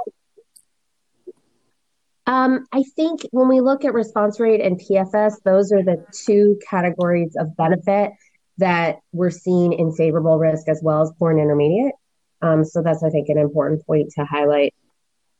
Um, 2.27 2.67
I 2.73 2.83
think 2.95 3.23
when 3.31 3.49
we 3.49 3.61
look 3.61 3.87
at 3.87 3.95
response 3.95 4.39
rate 4.39 4.61
and 4.61 4.79
PFS, 4.79 5.43
those 5.45 5.73
are 5.73 5.83
the 5.83 6.05
two 6.13 6.59
categories 6.69 7.35
of 7.37 7.57
benefit 7.57 8.13
that 8.59 8.97
we're 9.13 9.31
seeing 9.31 9.73
in 9.73 9.93
favorable 9.93 10.39
risk 10.39 10.69
as 10.69 10.81
well 10.83 11.03
as 11.03 11.13
poor 11.19 11.31
and 11.31 11.41
intermediate. 11.41 11.95
Um, 12.43 12.65
so 12.65 12.83
that's, 12.83 13.03
I 13.03 13.11
think, 13.11 13.29
an 13.31 13.39
important 13.39 13.87
point 13.87 14.11
to 14.17 14.25
highlight. 14.25 14.75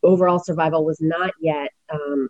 Overall 0.03 0.39
survival 0.39 0.85
was 0.85 0.99
not 1.01 1.33
yet 1.41 1.71
um, 1.93 2.29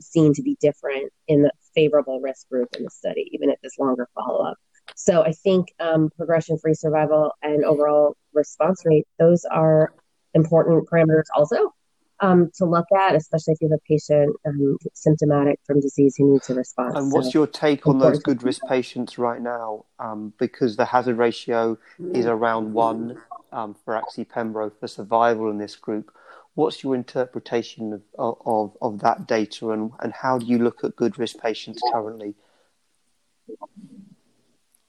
seen 0.00 0.34
to 0.34 0.42
be 0.42 0.56
different 0.60 1.12
in 1.28 1.42
the 1.42 1.52
favorable 1.74 2.20
risk 2.20 2.48
group 2.48 2.68
in 2.76 2.84
the 2.84 2.90
study, 2.90 3.30
even 3.32 3.50
at 3.50 3.58
this 3.62 3.78
longer 3.78 4.08
follow 4.14 4.44
up. 4.44 4.56
So 4.96 5.22
I 5.22 5.32
think 5.32 5.68
um, 5.78 6.10
progression 6.16 6.58
free 6.58 6.74
survival 6.74 7.32
and 7.42 7.64
overall 7.64 8.16
response 8.32 8.82
rate, 8.84 9.06
those 9.18 9.44
are 9.44 9.92
important 10.34 10.88
parameters 10.88 11.24
also 11.34 11.72
um, 12.20 12.50
to 12.56 12.64
look 12.64 12.86
at, 12.96 13.14
especially 13.14 13.54
if 13.54 13.60
you 13.60 13.68
have 13.68 13.78
a 13.78 13.88
patient 13.88 14.36
um, 14.46 14.76
symptomatic 14.94 15.58
from 15.66 15.80
disease 15.80 16.16
who 16.16 16.32
needs 16.32 16.50
a 16.50 16.54
response. 16.54 16.94
And 16.96 17.12
what's 17.12 17.32
so, 17.32 17.40
your 17.40 17.46
take 17.46 17.86
on 17.86 17.98
those 17.98 18.18
good 18.18 18.42
risk 18.42 18.62
patients 18.68 19.18
right 19.18 19.40
now? 19.40 19.86
Um, 19.98 20.32
because 20.38 20.76
the 20.76 20.84
hazard 20.84 21.16
ratio 21.16 21.78
is 22.14 22.26
around 22.26 22.72
one 22.72 23.20
um, 23.52 23.74
for 23.84 24.00
axi-pembro 24.00 24.72
for 24.78 24.86
survival 24.86 25.50
in 25.50 25.58
this 25.58 25.76
group. 25.76 26.12
What's 26.54 26.82
your 26.82 26.94
interpretation 26.94 28.02
of, 28.18 28.36
of, 28.44 28.76
of 28.82 29.00
that 29.00 29.26
data 29.26 29.70
and, 29.70 29.92
and 30.00 30.12
how 30.12 30.38
do 30.38 30.46
you 30.46 30.58
look 30.58 30.84
at 30.84 30.96
good 30.96 31.18
risk 31.18 31.38
patients 31.38 31.80
currently? 31.92 32.34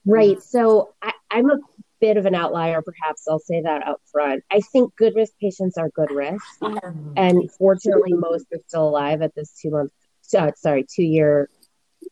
Right. 0.05 0.41
So 0.41 0.93
I, 1.01 1.13
I'm 1.29 1.49
a 1.49 1.57
bit 1.99 2.17
of 2.17 2.25
an 2.25 2.35
outlier, 2.35 2.81
perhaps. 2.81 3.27
I'll 3.27 3.39
say 3.39 3.61
that 3.61 3.87
up 3.87 4.01
front. 4.11 4.43
I 4.51 4.59
think 4.59 4.95
good 4.95 5.13
risk 5.15 5.33
patients 5.39 5.77
are 5.77 5.89
good 5.89 6.11
risk. 6.11 6.43
And 7.15 7.49
fortunately, 7.51 8.13
most 8.13 8.47
are 8.51 8.59
still 8.67 8.89
alive 8.89 9.21
at 9.21 9.35
this 9.35 9.53
two 9.61 9.69
month, 9.69 9.91
uh, 10.37 10.51
sorry, 10.55 10.85
two 10.93 11.03
year 11.03 11.49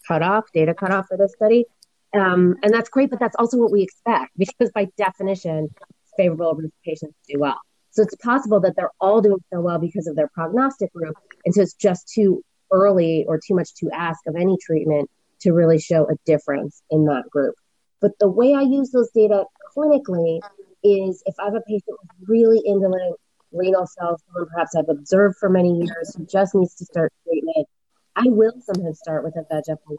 cutoff, 0.08 0.46
data 0.54 0.74
cutoff 0.74 1.08
for 1.08 1.18
this 1.18 1.34
study. 1.34 1.66
Um, 2.14 2.56
and 2.64 2.74
that's 2.74 2.90
great, 2.90 3.10
but 3.10 3.20
that's 3.20 3.36
also 3.38 3.58
what 3.58 3.72
we 3.72 3.82
expect 3.82 4.32
because 4.38 4.72
by 4.72 4.88
definition, 4.98 5.70
favorable 6.16 6.54
risk 6.56 6.74
patients 6.86 7.16
do 7.28 7.40
well. 7.40 7.60
So 7.92 8.04
it's 8.04 8.16
possible 8.16 8.60
that 8.62 8.76
they're 8.76 8.92
all 9.00 9.22
doing 9.22 9.44
so 9.52 9.62
well 9.62 9.80
because 9.80 10.08
of 10.08 10.16
their 10.16 10.30
prognostic 10.30 10.94
group. 10.94 11.16
And 11.46 11.54
so 11.54 11.62
it's 11.62 11.74
just 11.74 12.08
too 12.08 12.44
early 12.72 13.26
or 13.28 13.40
too 13.40 13.56
much 13.56 13.74
to 13.76 13.90
ask 13.94 14.20
of 14.28 14.36
any 14.36 14.58
treatment 14.62 15.10
to 15.42 15.52
really 15.52 15.80
show 15.80 16.08
a 16.10 16.16
difference 16.26 16.82
in 16.90 17.06
that 17.06 17.24
group. 17.32 17.56
But 18.02 18.12
the 18.20 18.30
way 18.30 18.54
I 18.54 18.62
use 18.62 18.92
those 18.92 19.10
data 19.12 19.46
clinically 19.76 20.40
is 20.84 21.24
if 21.26 21.36
I 21.40 21.46
have 21.46 21.56
a 21.56 21.62
patient 21.62 21.98
with 22.02 22.30
really 22.30 22.62
indolent 22.66 23.16
renal 23.52 23.88
cells, 23.88 24.22
someone 24.26 24.50
perhaps 24.50 24.76
I've 24.76 24.90
observed 24.90 25.38
for 25.40 25.50
many 25.50 25.74
years 25.74 26.16
who 26.16 26.26
just 26.26 26.56
needs 26.56 26.76
to 26.76 26.86
start 26.86 27.12
treatment, 27.26 27.68
I 28.16 28.24
will 28.26 28.54
sometimes 28.62 29.00
start 29.00 29.24
with 29.24 29.36
a 29.36 29.44
VEGF 29.54 29.78
alone 29.88 29.98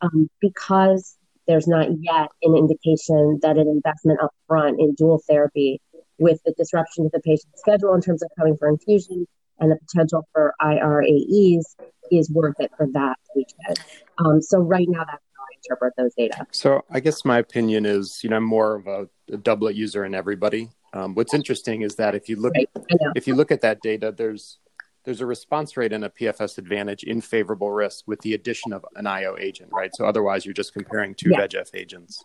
um, 0.00 0.30
because 0.40 1.16
there's 1.46 1.66
not 1.66 1.88
yet 2.00 2.28
an 2.42 2.54
indication 2.56 3.38
that 3.42 3.56
an 3.56 3.68
investment 3.68 4.20
up 4.22 4.34
front 4.46 4.78
in 4.80 4.94
dual 4.94 5.20
therapy 5.26 5.80
with 6.18 6.40
the 6.44 6.52
disruption 6.52 7.04
to 7.04 7.10
the 7.12 7.20
patient's 7.20 7.60
schedule 7.60 7.94
in 7.94 8.00
terms 8.00 8.22
of 8.22 8.30
coming 8.36 8.56
for 8.56 8.68
infusion 8.68 9.26
and 9.60 9.70
the 9.70 9.76
potential 9.76 10.26
for 10.32 10.54
IRAEs 10.60 11.62
is 12.10 12.30
worth 12.30 12.58
it 12.58 12.70
for 12.76 12.86
that 12.92 13.16
patient. 13.34 13.78
Um, 14.18 14.40
so 14.40 14.58
right 14.60 14.86
now, 14.88 15.00
that's 15.00 15.22
how 15.36 15.42
I 15.42 15.56
interpret 15.56 15.94
those 15.96 16.14
data. 16.14 16.46
So 16.52 16.84
I 16.90 17.00
guess 17.00 17.24
my 17.24 17.38
opinion 17.38 17.86
is, 17.86 18.20
you 18.22 18.30
know, 18.30 18.36
I'm 18.36 18.44
more 18.44 18.76
of 18.76 18.86
a, 18.86 19.08
a 19.32 19.36
doublet 19.36 19.74
user 19.74 20.04
in 20.04 20.14
everybody. 20.14 20.70
Um, 20.92 21.14
what's 21.14 21.34
interesting 21.34 21.82
is 21.82 21.96
that 21.96 22.14
if 22.14 22.28
you 22.28 22.36
look 22.36 22.54
right. 22.54 22.68
if 23.14 23.26
you 23.26 23.34
look 23.34 23.50
at 23.50 23.60
that 23.60 23.82
data, 23.82 24.12
there's 24.16 24.58
there's 25.04 25.20
a 25.20 25.26
response 25.26 25.76
rate 25.76 25.92
and 25.92 26.04
a 26.04 26.10
PFS 26.10 26.58
advantage 26.58 27.02
in 27.02 27.20
favorable 27.20 27.70
risk 27.70 28.06
with 28.06 28.20
the 28.20 28.34
addition 28.34 28.72
of 28.72 28.84
an 28.96 29.06
IO 29.06 29.36
agent, 29.38 29.70
right? 29.72 29.90
So 29.94 30.04
otherwise, 30.04 30.44
you're 30.44 30.54
just 30.54 30.72
comparing 30.72 31.14
two 31.14 31.30
yeah. 31.30 31.46
VEGF 31.46 31.70
agents, 31.74 32.24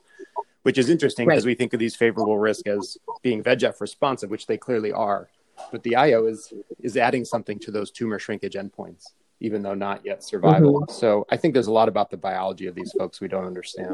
which 0.63 0.77
is 0.77 0.89
interesting 0.89 1.27
because 1.27 1.45
right. 1.45 1.51
we 1.51 1.55
think 1.55 1.73
of 1.73 1.79
these 1.79 1.95
favorable 1.95 2.37
risk 2.37 2.67
as 2.67 2.97
being 3.21 3.43
VEGF 3.43 3.79
responsive, 3.79 4.29
which 4.29 4.47
they 4.47 4.57
clearly 4.57 4.91
are. 4.91 5.29
But 5.71 5.83
the 5.83 5.95
IO 5.95 6.25
is 6.25 6.51
is 6.79 6.97
adding 6.97 7.25
something 7.25 7.59
to 7.59 7.71
those 7.71 7.91
tumor 7.91 8.19
shrinkage 8.19 8.55
endpoints 8.55 9.11
even 9.43 9.61
though 9.61 9.73
not 9.73 10.03
yet 10.05 10.23
survival. 10.23 10.81
Mm-hmm. 10.81 10.91
So 10.91 11.27
I 11.29 11.37
think 11.37 11.53
there's 11.53 11.67
a 11.67 11.71
lot 11.71 11.89
about 11.89 12.09
the 12.09 12.17
biology 12.17 12.65
of 12.65 12.75
these 12.75 12.93
folks 12.97 13.19
we 13.19 13.27
don't 13.27 13.45
understand. 13.45 13.93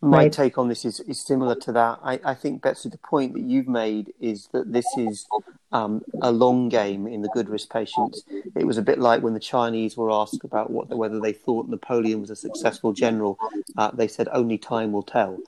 My 0.00 0.18
right. 0.18 0.32
take 0.32 0.58
on 0.58 0.68
this 0.68 0.84
is, 0.84 1.00
is 1.00 1.20
similar 1.20 1.54
to 1.56 1.72
that. 1.72 1.98
I, 2.02 2.20
I 2.24 2.34
think, 2.34 2.62
Betsy, 2.62 2.88
the 2.88 2.98
point 2.98 3.32
that 3.34 3.42
you've 3.42 3.68
made 3.68 4.12
is 4.20 4.48
that 4.52 4.72
this 4.72 4.86
is 4.96 5.26
um, 5.72 6.02
a 6.20 6.30
long 6.30 6.68
game 6.68 7.06
in 7.06 7.22
the 7.22 7.28
good 7.28 7.48
risk 7.48 7.70
patients. 7.72 8.22
It 8.54 8.66
was 8.66 8.78
a 8.78 8.82
bit 8.82 8.98
like 8.98 9.22
when 9.22 9.34
the 9.34 9.40
Chinese 9.40 9.96
were 9.96 10.10
asked 10.10 10.44
about 10.44 10.70
what, 10.70 10.88
whether 10.88 11.18
they 11.18 11.32
thought 11.32 11.68
Napoleon 11.68 12.20
was 12.20 12.30
a 12.30 12.36
successful 12.36 12.92
general. 12.92 13.38
Uh, 13.76 13.90
they 13.92 14.08
said 14.08 14.28
only 14.32 14.58
time 14.58 14.92
will 14.92 15.02
tell. 15.02 15.38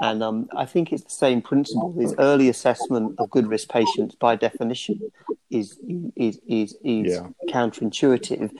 And 0.00 0.22
um, 0.22 0.48
I 0.56 0.66
think 0.66 0.92
it's 0.92 1.04
the 1.04 1.10
same 1.10 1.40
principle. 1.40 1.92
This 1.92 2.14
early 2.18 2.48
assessment 2.48 3.14
of 3.18 3.30
good 3.30 3.46
risk 3.46 3.68
patients, 3.68 4.14
by 4.16 4.36
definition, 4.36 5.00
is 5.50 5.78
is 6.16 6.40
is, 6.46 6.76
is 6.84 7.12
yeah. 7.12 7.28
counterintuitive. 7.48 8.50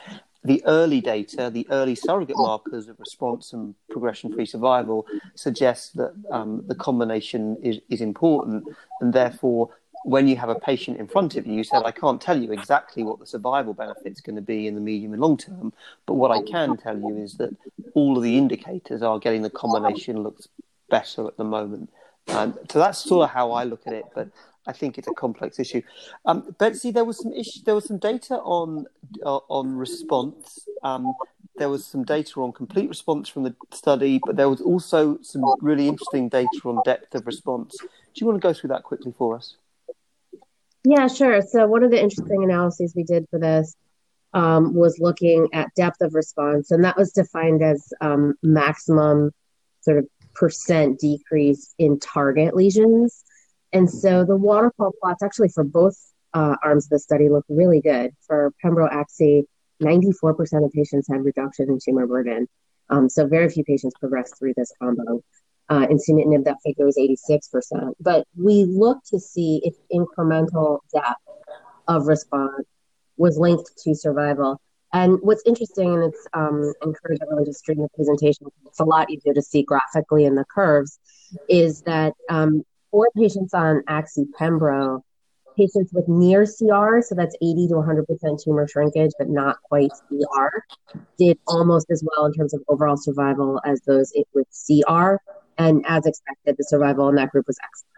The 0.44 0.62
early 0.66 1.00
data, 1.00 1.50
the 1.50 1.66
early 1.70 1.94
surrogate 1.94 2.36
markers 2.36 2.88
of 2.88 3.00
response 3.00 3.52
and 3.54 3.74
progression-free 3.90 4.46
survival, 4.46 5.06
suggest 5.34 5.96
that 5.96 6.12
um, 6.30 6.62
the 6.66 6.74
combination 6.74 7.56
is, 7.62 7.80
is 7.88 8.00
important, 8.00 8.64
and 9.00 9.12
therefore 9.12 9.70
when 10.04 10.28
you 10.28 10.36
have 10.36 10.50
a 10.50 10.54
patient 10.54 10.98
in 10.98 11.08
front 11.08 11.34
of 11.34 11.46
you, 11.46 11.54
you 11.54 11.64
said, 11.64 11.82
I 11.84 11.90
can't 11.90 12.20
tell 12.20 12.40
you 12.40 12.52
exactly 12.52 13.02
what 13.02 13.18
the 13.18 13.26
survival 13.26 13.72
benefit 13.72 14.12
is 14.12 14.20
going 14.20 14.36
to 14.36 14.42
be 14.42 14.66
in 14.66 14.74
the 14.74 14.80
medium 14.80 15.14
and 15.14 15.22
long 15.22 15.38
term, 15.38 15.72
but 16.04 16.14
what 16.14 16.30
I 16.30 16.42
can 16.42 16.76
tell 16.76 16.98
you 16.98 17.16
is 17.16 17.34
that 17.38 17.56
all 17.94 18.18
of 18.18 18.22
the 18.22 18.36
indicators 18.36 19.02
are 19.02 19.18
getting 19.18 19.40
the 19.40 19.48
combination 19.48 20.22
looks 20.22 20.46
better 20.90 21.26
at 21.26 21.38
the 21.38 21.44
moment. 21.44 21.90
Um, 22.28 22.58
so 22.70 22.78
that's 22.78 22.98
sort 22.98 23.24
of 23.24 23.30
how 23.30 23.52
I 23.52 23.64
look 23.64 23.86
at 23.86 23.94
it, 23.94 24.04
but 24.14 24.28
I 24.66 24.72
think 24.72 24.98
it's 24.98 25.08
a 25.08 25.14
complex 25.14 25.58
issue. 25.58 25.82
Um, 26.24 26.54
Betsy, 26.58 26.90
there 26.90 27.04
was 27.04 27.18
some 27.18 27.32
issue, 27.32 27.60
there 27.64 27.74
was 27.74 27.86
some 27.86 27.98
data 27.98 28.36
on 28.36 28.86
uh, 29.24 29.40
on 29.48 29.76
response. 29.76 30.66
Um, 30.82 31.14
there 31.56 31.68
was 31.68 31.86
some 31.86 32.04
data 32.04 32.40
on 32.40 32.52
complete 32.52 32.88
response 32.88 33.28
from 33.28 33.44
the 33.44 33.54
study, 33.72 34.20
but 34.24 34.36
there 34.36 34.48
was 34.48 34.60
also 34.60 35.18
some 35.22 35.44
really 35.60 35.86
interesting 35.86 36.28
data 36.28 36.60
on 36.64 36.80
depth 36.84 37.14
of 37.14 37.26
response. 37.26 37.76
Do 37.78 37.86
you 38.16 38.26
want 38.26 38.40
to 38.40 38.46
go 38.48 38.52
through 38.52 38.68
that 38.68 38.82
quickly 38.82 39.14
for 39.16 39.36
us? 39.36 39.56
Yeah, 40.84 41.06
sure. 41.08 41.40
So 41.42 41.66
one 41.66 41.84
of 41.84 41.90
the 41.90 42.00
interesting 42.00 42.44
analyses 42.44 42.92
we 42.94 43.04
did 43.04 43.26
for 43.30 43.38
this 43.38 43.76
um, 44.34 44.74
was 44.74 44.98
looking 44.98 45.48
at 45.52 45.74
depth 45.74 46.00
of 46.00 46.14
response, 46.14 46.70
and 46.70 46.84
that 46.84 46.96
was 46.96 47.12
defined 47.12 47.62
as 47.62 47.92
um, 48.00 48.34
maximum 48.42 49.32
sort 49.80 49.98
of 49.98 50.06
percent 50.34 50.98
decrease 50.98 51.74
in 51.78 52.00
target 52.00 52.54
lesions. 52.54 53.23
And 53.74 53.90
so 53.90 54.24
the 54.24 54.36
waterfall 54.36 54.92
plots 55.02 55.22
actually 55.22 55.48
for 55.48 55.64
both 55.64 55.96
uh, 56.32 56.56
arms 56.62 56.86
of 56.86 56.90
the 56.90 56.98
study 57.00 57.28
look 57.28 57.44
really 57.48 57.80
good. 57.80 58.12
For 58.26 58.52
Pembro 58.64 58.90
Axi, 58.90 59.42
94% 59.82 60.64
of 60.64 60.72
patients 60.72 61.08
had 61.10 61.24
reduction 61.24 61.68
in 61.68 61.78
tumor 61.84 62.06
burden. 62.06 62.48
Um, 62.88 63.08
so 63.08 63.26
very 63.26 63.48
few 63.48 63.64
patients 63.64 63.94
progressed 63.98 64.38
through 64.38 64.54
this 64.56 64.72
combo. 64.80 65.22
Uh, 65.68 65.86
in 65.90 65.98
sunitinib, 65.98 66.44
that 66.44 66.58
figure 66.64 66.84
was 66.84 66.96
86%. 66.96 67.94
But 67.98 68.26
we 68.36 68.64
looked 68.64 69.08
to 69.08 69.18
see 69.18 69.60
if 69.64 69.74
incremental 69.92 70.78
depth 70.92 71.20
of 71.88 72.06
response 72.06 72.66
was 73.16 73.38
linked 73.38 73.70
to 73.78 73.94
survival. 73.94 74.60
And 74.92 75.18
what's 75.22 75.42
interesting, 75.44 75.94
and 75.94 76.04
it's 76.04 76.26
um, 76.34 76.72
everyone 76.82 77.44
to 77.44 77.52
stream 77.52 77.78
the 77.78 77.88
presentation. 77.96 78.46
It's 78.66 78.78
a 78.78 78.84
lot 78.84 79.10
easier 79.10 79.34
to 79.34 79.42
see 79.42 79.64
graphically 79.64 80.24
in 80.24 80.36
the 80.36 80.44
curves. 80.44 81.00
Is 81.48 81.82
that 81.82 82.14
um, 82.28 82.62
for 82.94 83.10
patients 83.16 83.52
on 83.52 83.82
Axi 83.88 84.24
Pembro, 84.38 85.00
patients 85.56 85.92
with 85.92 86.06
near 86.06 86.44
CR, 86.44 87.00
so 87.00 87.16
that's 87.16 87.34
80 87.42 87.66
to 87.68 87.74
100% 87.74 88.44
tumor 88.44 88.68
shrinkage, 88.68 89.10
but 89.18 89.28
not 89.28 89.60
quite 89.64 89.90
CR, 90.08 90.98
did 91.18 91.36
almost 91.48 91.90
as 91.90 92.04
well 92.06 92.26
in 92.26 92.32
terms 92.34 92.54
of 92.54 92.62
overall 92.68 92.96
survival 92.96 93.60
as 93.66 93.80
those 93.80 94.12
with 94.32 94.46
CR. 94.46 95.16
And 95.58 95.84
as 95.88 96.06
expected, 96.06 96.54
the 96.56 96.62
survival 96.62 97.08
in 97.08 97.16
that 97.16 97.30
group 97.30 97.48
was 97.48 97.58
excellent. 97.64 97.90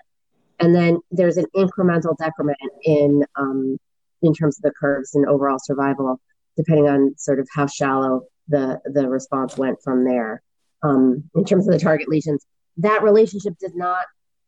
And 0.61 0.75
then 0.75 1.00
there's 1.11 1.37
an 1.37 1.45
incremental 1.55 2.17
decrement 2.17 2.57
in 2.83 3.23
um, 3.37 3.76
in 4.23 4.33
terms 4.33 4.57
of 4.59 4.62
the 4.62 4.73
curves 4.81 5.15
and 5.15 5.26
overall 5.26 5.59
survival 5.59 6.19
depending 6.57 6.88
on 6.88 7.15
sort 7.19 7.38
of 7.38 7.47
how 7.55 7.67
shallow 7.67 8.23
the 8.49 8.81
the 8.87 9.07
response 9.11 9.59
went 9.59 9.76
from 9.85 10.07
there. 10.07 10.43
Um, 10.83 11.25
in 11.35 11.45
terms 11.45 11.69
of 11.69 11.75
the 11.75 11.79
target 11.79 12.09
lesions, 12.09 12.47
that 12.79 13.03
relationship 13.03 13.59
did 13.59 13.76
not 13.76 14.07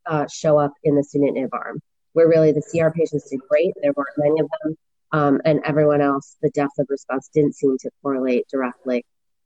uh, 0.09 0.27
show 0.27 0.59
up 0.59 0.73
in 0.83 0.95
the 0.95 1.03
sunitinib 1.03 1.50
arm, 1.53 1.81
where 2.15 2.29
really 2.29 2.53
the 2.53 2.62
CR 2.62 2.91
patients 2.91 3.31
did 3.31 3.41
great. 3.49 3.75
There 3.83 3.93
weren't 3.95 4.17
many 4.17 4.41
of 4.41 4.49
them, 4.62 4.77
um, 5.12 5.41
and 5.45 5.61
everyone 5.65 6.00
else, 6.00 6.37
the 6.43 6.50
depth 6.50 6.79
of 6.79 6.87
response 6.88 7.29
didn't 7.33 7.55
seem 7.55 7.79
to 7.79 7.91
correlate 8.03 8.47
directly 8.50 9.05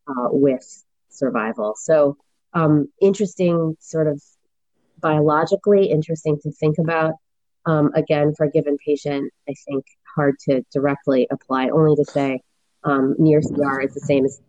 uh, 0.09 0.28
with 0.31 0.64
survival. 1.11 1.75
So 1.76 2.16
um, 2.54 2.88
interesting, 3.00 3.76
sort 3.81 4.07
of 4.07 4.23
biologically 5.00 5.90
interesting 5.90 6.38
to 6.42 6.52
think 6.52 6.78
about. 6.78 7.14
Um, 7.64 7.92
again, 7.95 8.35
for 8.35 8.47
a 8.47 8.50
given 8.50 8.76
patient, 8.85 9.33
I 9.49 9.54
think 9.66 9.85
hard 10.14 10.37
to 10.49 10.64
directly 10.73 11.28
apply. 11.31 11.69
Only 11.69 11.97
to 11.97 12.04
say 12.04 12.40
um, 12.85 13.14
near 13.19 13.40
CR 13.40 13.81
is 13.81 13.95
the 13.95 14.00
same 14.00 14.25
as 14.25 14.40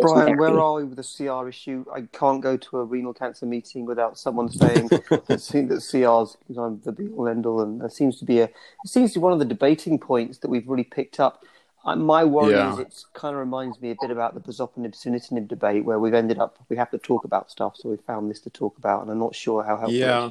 Brian, 0.00 0.36
where 0.36 0.58
are 0.58 0.74
we 0.74 0.84
with 0.84 0.96
the 0.96 1.02
CR 1.02 1.48
issue? 1.48 1.84
I 1.94 2.02
can't 2.12 2.40
go 2.40 2.56
to 2.56 2.78
a 2.78 2.84
renal 2.84 3.12
cancer 3.12 3.46
meeting 3.46 3.84
without 3.84 4.18
someone 4.18 4.50
saying 4.50 4.88
that, 4.88 5.26
that 5.26 5.38
CRs 5.38 6.36
are 6.56 6.76
the 6.82 6.92
be 6.92 7.08
all 7.08 7.28
end 7.28 7.46
all, 7.46 7.60
and 7.60 7.80
there 7.80 7.90
seems 7.90 8.18
to 8.18 8.24
be 8.24 8.40
a 8.40 8.44
it 8.44 8.88
seems 8.88 9.12
to 9.12 9.18
be 9.18 9.22
one 9.22 9.32
of 9.32 9.38
the 9.38 9.44
debating 9.44 9.98
points 9.98 10.38
that 10.38 10.48
we've 10.48 10.68
really 10.68 10.84
picked 10.84 11.20
up. 11.20 11.44
Uh, 11.84 11.94
my 11.94 12.24
worry 12.24 12.52
yeah. 12.52 12.72
is 12.72 12.78
it 12.80 13.04
kind 13.12 13.34
of 13.34 13.38
reminds 13.38 13.80
me 13.80 13.92
a 13.92 13.96
bit 14.00 14.10
about 14.10 14.34
the 14.34 14.40
pazopanib 14.40 14.92
sunitinib 14.92 15.46
debate, 15.46 15.84
where 15.84 16.00
we've 16.00 16.14
ended 16.14 16.38
up 16.38 16.58
we 16.68 16.76
have 16.76 16.90
to 16.90 16.98
talk 16.98 17.24
about 17.24 17.50
stuff, 17.50 17.76
so 17.76 17.90
we 17.90 17.96
found 17.96 18.30
this 18.30 18.40
to 18.40 18.50
talk 18.50 18.76
about, 18.78 19.02
and 19.02 19.10
I'm 19.10 19.18
not 19.18 19.34
sure 19.34 19.62
how 19.62 19.76
helpful. 19.76 19.94
Yeah. 19.94 20.30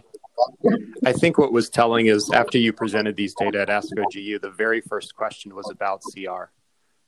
I 1.06 1.14
think 1.14 1.38
what 1.38 1.54
was 1.54 1.70
telling 1.70 2.08
is 2.08 2.30
after 2.32 2.58
you 2.58 2.74
presented 2.74 3.16
these 3.16 3.34
data 3.36 3.62
at 3.62 3.70
ASCO 3.70 4.04
GU, 4.14 4.40
the 4.40 4.50
very 4.50 4.82
first 4.82 5.16
question 5.16 5.56
was 5.56 5.70
about 5.70 6.02
CR, 6.02 6.50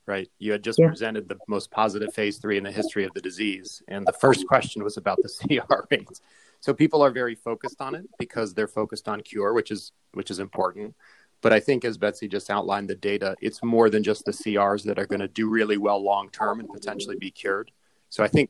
right? 0.07 0.29
You 0.39 0.53
had 0.53 0.63
just 0.63 0.79
yeah. 0.79 0.87
presented 0.87 1.27
the 1.27 1.37
most 1.47 1.69
positive 1.69 2.13
phase 2.13 2.37
three 2.37 2.57
in 2.57 2.63
the 2.63 2.71
history 2.71 3.03
of 3.03 3.13
the 3.13 3.21
disease, 3.21 3.83
and 3.87 4.07
the 4.07 4.13
first 4.13 4.47
question 4.47 4.83
was 4.83 4.97
about 4.97 5.19
the 5.21 5.29
CR 5.67 5.85
rates. 5.91 6.21
So 6.59 6.73
people 6.73 7.03
are 7.03 7.11
very 7.11 7.35
focused 7.35 7.81
on 7.81 7.93
it 7.93 8.05
because 8.17 8.53
they're 8.53 8.67
focused 8.67 9.07
on 9.07 9.21
cure, 9.21 9.53
which 9.53 9.69
is 9.69 9.91
which 10.13 10.31
is 10.31 10.39
important. 10.39 10.95
But 11.41 11.53
I 11.53 11.59
think 11.59 11.85
as 11.85 11.97
Betsy 11.97 12.27
just 12.27 12.49
outlined 12.49 12.89
the 12.89 12.95
data, 12.95 13.35
it's 13.41 13.63
more 13.63 13.89
than 13.89 14.03
just 14.03 14.25
the 14.25 14.31
CRs 14.31 14.83
that 14.85 14.97
are 14.97 15.05
going 15.05 15.19
to 15.19 15.27
do 15.27 15.49
really 15.49 15.77
well 15.77 16.01
long 16.01 16.29
term 16.29 16.59
and 16.59 16.69
potentially 16.69 17.15
be 17.15 17.29
cured. 17.29 17.71
So 18.09 18.23
I 18.23 18.27
think 18.27 18.49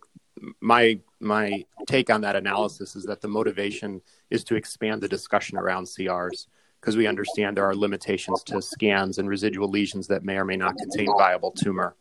my 0.61 0.99
my 1.19 1.65
take 1.87 2.09
on 2.09 2.21
that 2.21 2.35
analysis 2.35 2.95
is 2.95 3.05
that 3.05 3.21
the 3.21 3.27
motivation 3.27 4.01
is 4.29 4.43
to 4.45 4.55
expand 4.55 5.01
the 5.01 5.07
discussion 5.07 5.57
around 5.57 5.85
CRs 5.85 6.47
because 6.79 6.95
we 6.95 7.07
understand 7.07 7.57
there 7.57 7.65
are 7.65 7.75
limitations 7.75 8.43
to 8.43 8.61
scans 8.61 9.17
and 9.17 9.27
residual 9.27 9.67
lesions 9.67 10.07
that 10.07 10.23
may 10.23 10.37
or 10.37 10.45
may 10.45 10.55
not 10.55 10.77
contain 10.77 11.07
viable 11.17 11.51
tumor. 11.51 11.95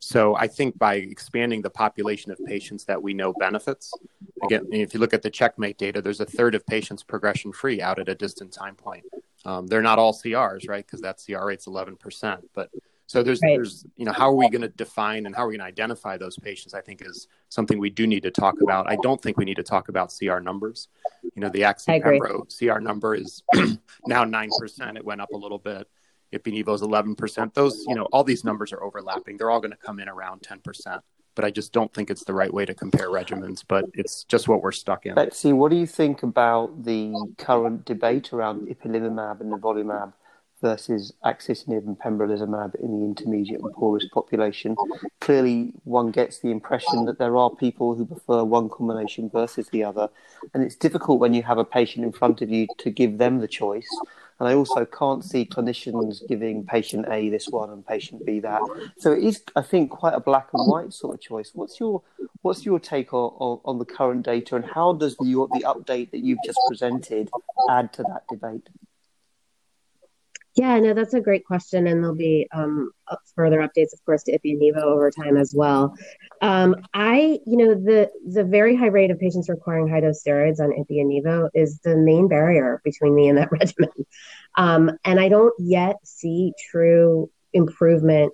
So 0.00 0.36
I 0.36 0.46
think 0.46 0.78
by 0.78 0.94
expanding 0.94 1.62
the 1.62 1.70
population 1.70 2.30
of 2.30 2.38
patients 2.46 2.84
that 2.84 3.02
we 3.02 3.14
know 3.14 3.32
benefits, 3.32 3.92
again, 4.44 4.66
if 4.70 4.94
you 4.94 5.00
look 5.00 5.12
at 5.12 5.22
the 5.22 5.30
CheckMate 5.30 5.76
data, 5.76 6.00
there's 6.00 6.20
a 6.20 6.26
third 6.26 6.54
of 6.54 6.64
patients 6.66 7.02
progression 7.02 7.52
free 7.52 7.80
out 7.80 7.98
at 7.98 8.08
a 8.08 8.14
distant 8.14 8.52
time 8.52 8.76
point. 8.76 9.04
Um, 9.44 9.66
they're 9.66 9.82
not 9.82 9.98
all 9.98 10.12
CRs, 10.12 10.68
right? 10.68 10.86
Because 10.86 11.00
that 11.00 11.20
CR 11.24 11.46
rate's 11.46 11.66
11%. 11.66 12.42
But 12.54 12.70
so 13.08 13.22
there's, 13.22 13.40
right. 13.42 13.56
there's, 13.56 13.86
you 13.96 14.04
know, 14.04 14.12
how 14.12 14.28
are 14.28 14.34
we 14.34 14.50
going 14.50 14.60
to 14.60 14.68
define 14.68 15.24
and 15.24 15.34
how 15.34 15.44
are 15.44 15.48
we 15.48 15.54
going 15.56 15.64
to 15.64 15.66
identify 15.66 16.18
those 16.18 16.38
patients? 16.38 16.74
I 16.74 16.82
think 16.82 17.00
is 17.00 17.26
something 17.48 17.78
we 17.78 17.88
do 17.88 18.06
need 18.06 18.22
to 18.24 18.30
talk 18.30 18.60
about. 18.60 18.86
I 18.86 18.96
don't 18.96 19.20
think 19.20 19.38
we 19.38 19.46
need 19.46 19.56
to 19.56 19.62
talk 19.62 19.88
about 19.88 20.12
CR 20.16 20.40
numbers. 20.40 20.88
You 21.34 21.40
know, 21.40 21.48
the 21.48 21.62
Axi 21.62 22.02
Pembro 22.02 22.44
CR 22.56 22.80
number 22.80 23.14
is 23.14 23.42
now 24.06 24.24
9%. 24.24 24.96
It 24.96 25.04
went 25.06 25.22
up 25.22 25.30
a 25.32 25.36
little 25.38 25.58
bit. 25.58 25.88
Ipi-Nivo 26.34 26.74
is 26.74 26.82
11%. 26.82 27.54
Those, 27.54 27.82
you 27.88 27.94
know, 27.94 28.04
all 28.12 28.24
these 28.24 28.44
numbers 28.44 28.74
are 28.74 28.82
overlapping. 28.82 29.38
They're 29.38 29.50
all 29.50 29.60
going 29.60 29.70
to 29.70 29.78
come 29.78 30.00
in 30.00 30.10
around 30.10 30.42
10%. 30.42 31.00
But 31.34 31.46
I 31.46 31.50
just 31.50 31.72
don't 31.72 31.90
think 31.94 32.10
it's 32.10 32.24
the 32.24 32.34
right 32.34 32.52
way 32.52 32.66
to 32.66 32.74
compare 32.74 33.08
regimens. 33.08 33.64
But 33.66 33.86
it's 33.94 34.24
just 34.24 34.48
what 34.48 34.62
we're 34.62 34.72
stuck 34.72 35.06
in. 35.06 35.14
Betsy, 35.14 35.54
what 35.54 35.70
do 35.70 35.78
you 35.78 35.86
think 35.86 36.22
about 36.24 36.84
the 36.84 37.14
current 37.38 37.86
debate 37.86 38.34
around 38.34 38.68
ipilimumab 38.68 39.40
and 39.40 39.50
nivolumab 39.50 40.12
versus 40.60 41.12
axitinib 41.24 41.86
and 41.86 41.98
pembrolizumab 41.98 42.74
in 42.76 42.98
the 42.98 43.04
intermediate 43.04 43.60
and 43.60 43.72
poor 43.74 43.94
risk 43.94 44.10
population? 44.10 44.76
Clearly, 45.20 45.72
one 45.84 46.10
gets 46.10 46.38
the 46.38 46.50
impression 46.50 47.04
that 47.06 47.18
there 47.18 47.36
are 47.36 47.50
people 47.50 47.94
who 47.94 48.06
prefer 48.06 48.44
one 48.44 48.68
combination 48.68 49.30
versus 49.30 49.68
the 49.68 49.84
other, 49.84 50.08
and 50.54 50.62
it's 50.62 50.76
difficult 50.76 51.20
when 51.20 51.34
you 51.34 51.42
have 51.42 51.58
a 51.58 51.64
patient 51.64 52.04
in 52.04 52.12
front 52.12 52.42
of 52.42 52.50
you 52.50 52.66
to 52.78 52.90
give 52.90 53.18
them 53.18 53.38
the 53.40 53.48
choice 53.48 53.88
and 54.38 54.48
I 54.48 54.54
also 54.54 54.84
can't 54.84 55.24
see 55.24 55.44
clinicians 55.44 56.26
giving 56.28 56.64
patient 56.64 57.06
A 57.10 57.28
this 57.28 57.48
one 57.48 57.70
and 57.70 57.84
patient 57.86 58.24
B 58.24 58.38
that. 58.40 58.62
So 58.98 59.12
it 59.12 59.24
is, 59.24 59.42
I 59.56 59.62
think, 59.62 59.90
quite 59.90 60.14
a 60.14 60.20
black 60.20 60.48
and 60.52 60.68
white 60.68 60.92
sort 60.92 61.14
of 61.14 61.20
choice. 61.20 61.50
What's 61.54 61.80
your 61.80 62.02
what's 62.42 62.64
your 62.64 62.78
take 62.78 63.12
on, 63.12 63.32
on, 63.38 63.60
on 63.64 63.78
the 63.78 63.84
current 63.84 64.24
data, 64.24 64.54
and 64.54 64.64
how 64.64 64.92
does 64.92 65.16
the 65.16 65.24
the 65.24 65.64
update 65.64 66.12
that 66.12 66.18
you've 66.18 66.38
just 66.44 66.58
presented 66.68 67.30
add 67.68 67.92
to 67.94 68.04
that 68.04 68.28
debate? 68.28 68.68
Yeah, 70.58 70.80
no, 70.80 70.92
that's 70.92 71.14
a 71.14 71.20
great 71.20 71.44
question, 71.44 71.86
and 71.86 72.02
there'll 72.02 72.16
be 72.16 72.48
um, 72.52 72.90
further 73.36 73.58
updates, 73.58 73.92
of 73.92 74.04
course, 74.04 74.24
to 74.24 74.36
Ipi-Nivo 74.36 74.82
over 74.82 75.08
time 75.08 75.36
as 75.36 75.54
well. 75.54 75.94
Um, 76.42 76.74
I, 76.92 77.38
you 77.46 77.56
know, 77.56 77.74
the 77.74 78.10
the 78.26 78.42
very 78.42 78.74
high 78.74 78.88
rate 78.88 79.12
of 79.12 79.20
patients 79.20 79.48
requiring 79.48 79.86
high 79.86 80.00
dose 80.00 80.20
steroids 80.20 80.58
on 80.58 80.72
Ipi-Nivo 80.72 81.50
is 81.54 81.78
the 81.84 81.96
main 81.96 82.26
barrier 82.26 82.80
between 82.82 83.14
me 83.14 83.28
and 83.28 83.38
that 83.38 83.52
regimen, 83.52 83.90
um, 84.56 84.90
and 85.04 85.20
I 85.20 85.28
don't 85.28 85.54
yet 85.60 85.94
see 86.02 86.52
true 86.72 87.30
improvement 87.52 88.32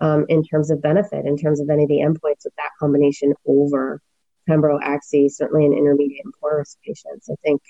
um, 0.00 0.24
in 0.30 0.44
terms 0.44 0.70
of 0.70 0.80
benefit, 0.80 1.26
in 1.26 1.36
terms 1.36 1.60
of 1.60 1.68
any 1.68 1.82
of 1.82 1.90
the 1.90 1.98
endpoints 1.98 2.44
with 2.44 2.56
that 2.56 2.70
combination 2.80 3.34
over 3.44 4.00
Pembro 4.48 4.80
Axi, 4.82 5.30
certainly 5.30 5.66
in 5.66 5.74
intermediate 5.74 6.24
and 6.24 6.32
poor 6.40 6.56
risk 6.56 6.78
patients. 6.82 7.28
I 7.28 7.34
think 7.44 7.60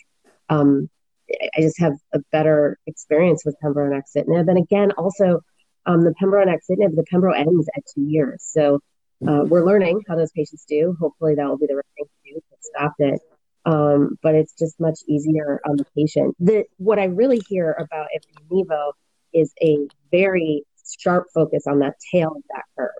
um, 0.49 0.91
I 1.31 1.61
just 1.61 1.81
have 1.81 1.95
a 2.13 2.21
better 2.33 2.79
experience 2.87 3.45
with 3.45 3.57
Pembro 3.63 3.91
and 3.91 4.03
axitinib. 4.03 4.49
And 4.49 4.59
again, 4.59 4.93
also 4.93 5.41
um, 5.85 6.03
the 6.03 6.15
Pembro 6.21 6.43
and 6.43 6.51
axitinib, 6.51 6.95
the 6.95 7.05
Pembro 7.13 7.37
ends 7.37 7.69
at 7.77 7.83
two 7.95 8.03
years. 8.03 8.43
So 8.43 8.81
uh, 9.27 9.45
we're 9.45 9.65
learning 9.65 10.03
how 10.09 10.17
those 10.17 10.31
patients 10.33 10.65
do. 10.69 10.97
Hopefully 11.01 11.35
that 11.35 11.47
will 11.47 11.59
be 11.59 11.67
the 11.67 11.77
right 11.77 11.85
thing 11.97 12.07
to 12.07 12.33
do 12.33 12.41
to 12.41 12.57
stop 12.61 12.95
it. 12.99 13.21
Um, 13.65 14.17
but 14.23 14.35
it's 14.35 14.55
just 14.57 14.79
much 14.79 15.01
easier 15.09 15.61
on 15.69 15.77
the 15.77 15.87
patient. 15.97 16.37
The, 16.39 16.65
what 16.77 16.99
I 16.99 17.05
really 17.05 17.41
hear 17.49 17.73
about 17.73 18.07
Ipi-Nivo 18.17 18.93
is 19.35 19.53
a 19.61 19.89
very 20.13 20.63
sharp 21.01 21.27
focus 21.35 21.65
on 21.67 21.81
that 21.81 21.95
tail 22.13 22.33
of 22.37 22.43
that 22.55 22.63
curve, 22.79 22.91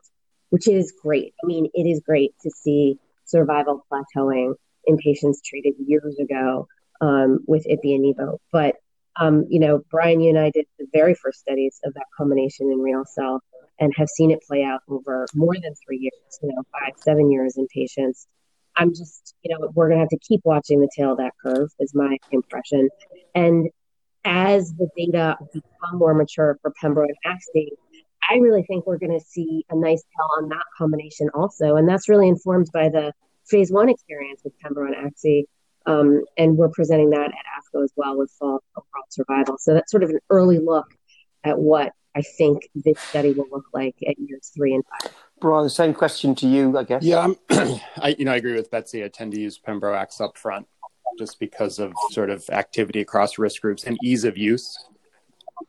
which 0.51 0.67
is 0.67 0.93
great. 1.01 1.35
I 1.43 1.47
mean, 1.47 1.69
it 1.73 1.85
is 1.89 2.01
great 2.05 2.35
to 2.43 2.51
see 2.51 2.99
survival 3.25 3.85
plateauing 3.93 4.55
in 4.87 4.97
patients 4.97 5.41
treated 5.41 5.75
years 5.87 6.19
ago 6.19 6.67
um, 7.01 7.41
with 7.47 7.67
Ipi-Nivo. 7.67 8.39
But 8.53 8.77
um, 9.19 9.47
you 9.49 9.61
know, 9.61 9.83
Brian, 9.91 10.21
you 10.21 10.31
and 10.31 10.39
I 10.39 10.51
did 10.51 10.67
the 10.79 10.87
very 10.93 11.15
first 11.15 11.41
studies 11.41 11.81
of 11.85 11.95
that 11.95 12.07
combination 12.17 12.71
in 12.71 12.79
renal 12.81 13.07
cell 13.07 13.41
and 13.79 13.93
have 13.97 14.09
seen 14.09 14.31
it 14.31 14.43
play 14.47 14.63
out 14.63 14.81
over 14.89 15.27
more 15.35 15.55
than 15.55 15.75
three 15.87 15.99
years, 15.99 16.39
you 16.43 16.49
know, 16.49 16.63
five, 16.73 16.93
seven 16.99 17.31
years 17.31 17.57
in 17.57 17.67
patients. 17.69 18.27
I'm 18.77 18.91
just, 18.91 19.35
you 19.43 19.55
know, 19.55 19.71
we're 19.75 19.89
going 19.89 19.99
to 19.99 20.03
have 20.03 20.11
to 20.11 20.19
keep 20.19 20.43
watching 20.45 20.81
the 20.81 20.91
tail 20.95 21.13
of 21.13 21.19
that 21.19 21.33
curve, 21.43 21.71
is 21.81 21.95
my 21.95 22.19
impression. 22.31 22.91
And 23.35 23.71
as 24.25 24.73
the 24.75 24.89
data 24.97 25.37
become 25.53 25.99
more 25.99 26.15
mature 26.15 26.59
for 26.61 26.73
Pembro 26.83 27.07
and 27.07 27.17
Axi, 27.27 27.69
I 28.29 28.37
really 28.37 28.65
think 28.65 28.87
we're 28.87 28.99
going 28.99 29.19
to 29.19 29.25
see 29.25 29.65
a 29.71 29.77
nice 29.77 30.03
tail 30.03 30.43
on 30.43 30.49
that 30.51 30.65
combination 30.77 31.29
also. 31.33 31.77
And 31.77 31.89
that's 31.89 32.09
really 32.09 32.29
informed 32.29 32.69
by 32.73 32.89
the 32.89 33.13
phase 33.47 33.71
one 33.71 33.89
experience 33.89 34.43
with 34.45 34.53
Pembro 34.61 34.87
and 34.87 34.97
Axi 34.97 35.45
um, 35.87 36.25
and 36.37 36.57
we're 36.57 36.69
presenting 36.69 37.11
that 37.11 37.31
at 37.31 37.33
ASCO 37.33 37.85
as 37.85 37.93
well 37.97 38.19
with 38.19 38.31
fall 38.33 38.63
overall 38.77 39.05
survival. 39.09 39.57
So 39.59 39.75
that's 39.75 39.91
sort 39.91 40.03
of 40.03 40.11
an 40.11 40.19
early 40.31 40.59
look 40.59 40.87
at 41.45 41.59
what 41.59 41.93
I 42.15 42.23
think 42.23 42.69
this 42.75 42.99
study 42.99 43.33
will 43.33 43.47
look 43.51 43.67
like 43.73 43.97
at 44.07 44.19
years 44.19 44.51
three 44.55 44.75
and 44.75 44.85
five. 44.85 45.13
Brian, 45.41 45.69
same 45.69 45.93
question 45.93 46.35
to 46.37 46.49
you, 46.49 46.77
I 46.77 46.85
guess. 46.85 47.03
Yeah, 47.03 47.29
I 47.51 48.17
you 48.19 48.25
know 48.25 48.33
I 48.33 48.37
agree 48.37 48.55
with 48.55 48.71
Betsy. 48.71 49.05
I 49.05 49.09
tend 49.09 49.33
to 49.33 49.41
use 49.41 49.59
Pembroax 49.59 50.21
up 50.21 50.37
front 50.37 50.67
just 51.19 51.39
because 51.39 51.79
of 51.79 51.93
sort 52.11 52.31
of 52.31 52.49
activity 52.51 53.01
across 53.01 53.39
risk 53.39 53.63
groups 53.63 53.85
and 53.85 53.99
ease 54.03 54.25
of 54.25 54.37
use. 54.37 54.87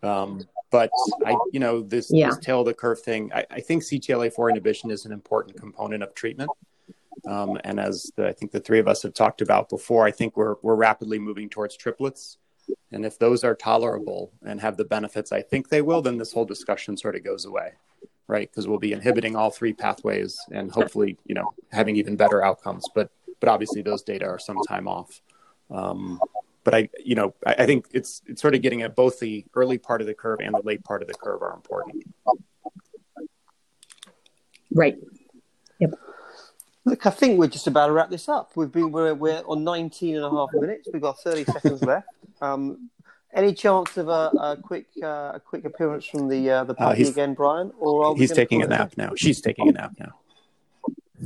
Um, 0.04 0.42
but 0.70 0.90
I, 1.26 1.38
you 1.54 1.60
know, 1.60 1.82
this, 1.82 2.12
yeah. 2.12 2.30
this 2.30 2.40
tail 2.40 2.60
of 2.60 2.66
the 2.66 2.74
curve 2.74 3.02
thing, 3.02 3.32
I, 3.34 3.46
I 3.50 3.60
think 3.62 3.84
CTLA4 3.84 4.50
inhibition 4.50 4.92
is 4.92 5.06
an 5.06 5.14
important 5.14 5.58
component 5.58 6.04
of 6.04 6.14
treatment. 6.14 6.50
Um, 7.26 7.58
and 7.64 7.80
as 7.80 8.12
the, 8.16 8.28
I 8.28 8.34
think 8.34 8.52
the 8.52 8.60
three 8.60 8.80
of 8.80 8.88
us 8.88 9.04
have 9.04 9.14
talked 9.14 9.42
about 9.42 9.70
before, 9.70 10.06
I 10.06 10.12
think 10.12 10.38
we're 10.38 10.56
we're 10.62 10.76
rapidly 10.76 11.20
moving 11.20 11.50
towards 11.50 11.76
triplets. 11.76 12.38
And 12.92 13.06
if 13.06 13.18
those 13.18 13.44
are 13.44 13.56
tolerable 13.56 14.32
and 14.46 14.60
have 14.60 14.78
the 14.78 14.86
benefits 14.86 15.32
I 15.32 15.42
think 15.42 15.70
they 15.70 15.82
will, 15.82 16.02
then 16.02 16.18
this 16.18 16.34
whole 16.34 16.46
discussion 16.46 16.98
sort 16.98 17.16
of 17.16 17.24
goes 17.24 17.46
away, 17.46 17.74
right? 18.28 18.50
Because 18.50 18.68
we'll 18.68 18.78
be 18.78 18.92
inhibiting 18.92 19.36
all 19.36 19.50
three 19.50 19.74
pathways 19.74 20.38
and 20.52 20.72
hopefully, 20.72 21.18
you 21.26 21.34
know, 21.36 21.54
having 21.72 21.96
even 21.96 22.16
better 22.16 22.44
outcomes. 22.44 22.86
But 22.94 23.10
but 23.40 23.50
obviously 23.50 23.82
those 23.82 24.04
data 24.04 24.26
are 24.26 24.40
some 24.40 24.60
time 24.68 24.88
off. 24.88 25.22
Um, 25.70 26.20
but 26.64 26.76
I, 26.76 26.90
you 27.04 27.16
know, 27.16 27.34
I, 27.46 27.56
I 27.60 27.66
think 27.66 27.88
it's 27.94 28.22
it's 28.28 28.42
sort 28.42 28.56
of 28.56 28.62
getting 28.62 28.82
at 28.82 28.96
both 28.96 29.20
the 29.20 29.46
early 29.56 29.78
part 29.78 30.02
of 30.02 30.08
the 30.08 30.14
curve 30.14 30.40
and 30.42 30.54
the 30.54 30.62
late 30.64 30.84
part 30.84 31.02
of 31.02 31.08
the 31.08 31.14
curve 31.14 31.42
are 31.42 31.54
important. 31.54 32.04
Right. 34.72 34.98
Yep. 35.80 35.94
Look, 36.88 37.06
I 37.06 37.10
think 37.10 37.38
we're 37.38 37.48
just 37.48 37.68
about 37.68 37.88
to 37.88 37.92
wrap 37.92 38.10
this 38.10 38.30
up. 38.30 38.52
We've 38.56 38.72
been 38.72 38.94
we're, 38.94 39.14
we're 39.14 39.44
on 39.46 39.66
19 39.66 40.16
and 40.16 40.24
a 40.24 40.30
half 40.30 40.50
minutes. 40.54 40.88
We've 40.92 41.02
got 41.02 41.20
30 41.20 41.44
seconds 41.44 41.84
left. 41.84 42.08
Um, 42.40 42.90
any 43.34 43.54
chance 43.54 43.98
of 43.98 44.08
a, 44.08 44.32
a 44.40 44.58
quick 44.62 44.86
uh, 45.04 45.34
a 45.36 45.42
quick 45.44 45.66
appearance 45.66 46.06
from 46.06 46.30
the 46.30 46.50
uh, 46.50 46.64
the 46.64 46.74
uh, 46.74 46.78
party 46.78 47.06
uh, 47.06 47.10
again, 47.10 47.34
Brian? 47.34 47.74
Or 47.80 48.16
he's 48.16 48.32
taking 48.32 48.64
a 48.64 48.68
nap 48.68 48.94
now. 48.96 49.12
She's 49.18 49.42
taking 49.42 49.68
a 49.68 49.74
nap 49.74 49.96
now. 50.00 50.14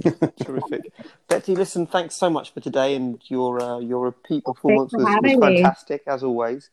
Terrific, 0.43 0.91
Betty. 1.28 1.54
Listen, 1.54 1.86
thanks 1.86 2.15
so 2.15 2.30
much 2.30 2.54
for 2.54 2.60
today, 2.60 2.95
and 2.95 3.21
your 3.26 3.62
uh, 3.62 3.78
your 3.80 4.06
repeat 4.06 4.43
performance 4.45 4.93
was, 4.93 5.04
was 5.04 5.39
fantastic 5.39 6.08
me. 6.08 6.13
as 6.13 6.24
always. 6.24 6.71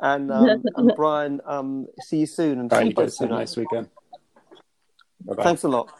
And, 0.00 0.30
um, 0.30 0.62
and 0.76 0.92
Brian, 0.94 1.40
um, 1.44 1.88
see 2.02 2.18
you 2.18 2.26
soon, 2.26 2.60
and 2.60 2.72
All 2.72 2.78
right, 2.78 2.86
you 2.86 2.92
guys 2.92 3.18
have 3.18 3.30
a 3.30 3.32
nice 3.32 3.56
weekend. 3.56 3.88
Bye-bye. 5.24 5.42
Thanks 5.42 5.64
a 5.64 5.68
lot. 5.68 5.97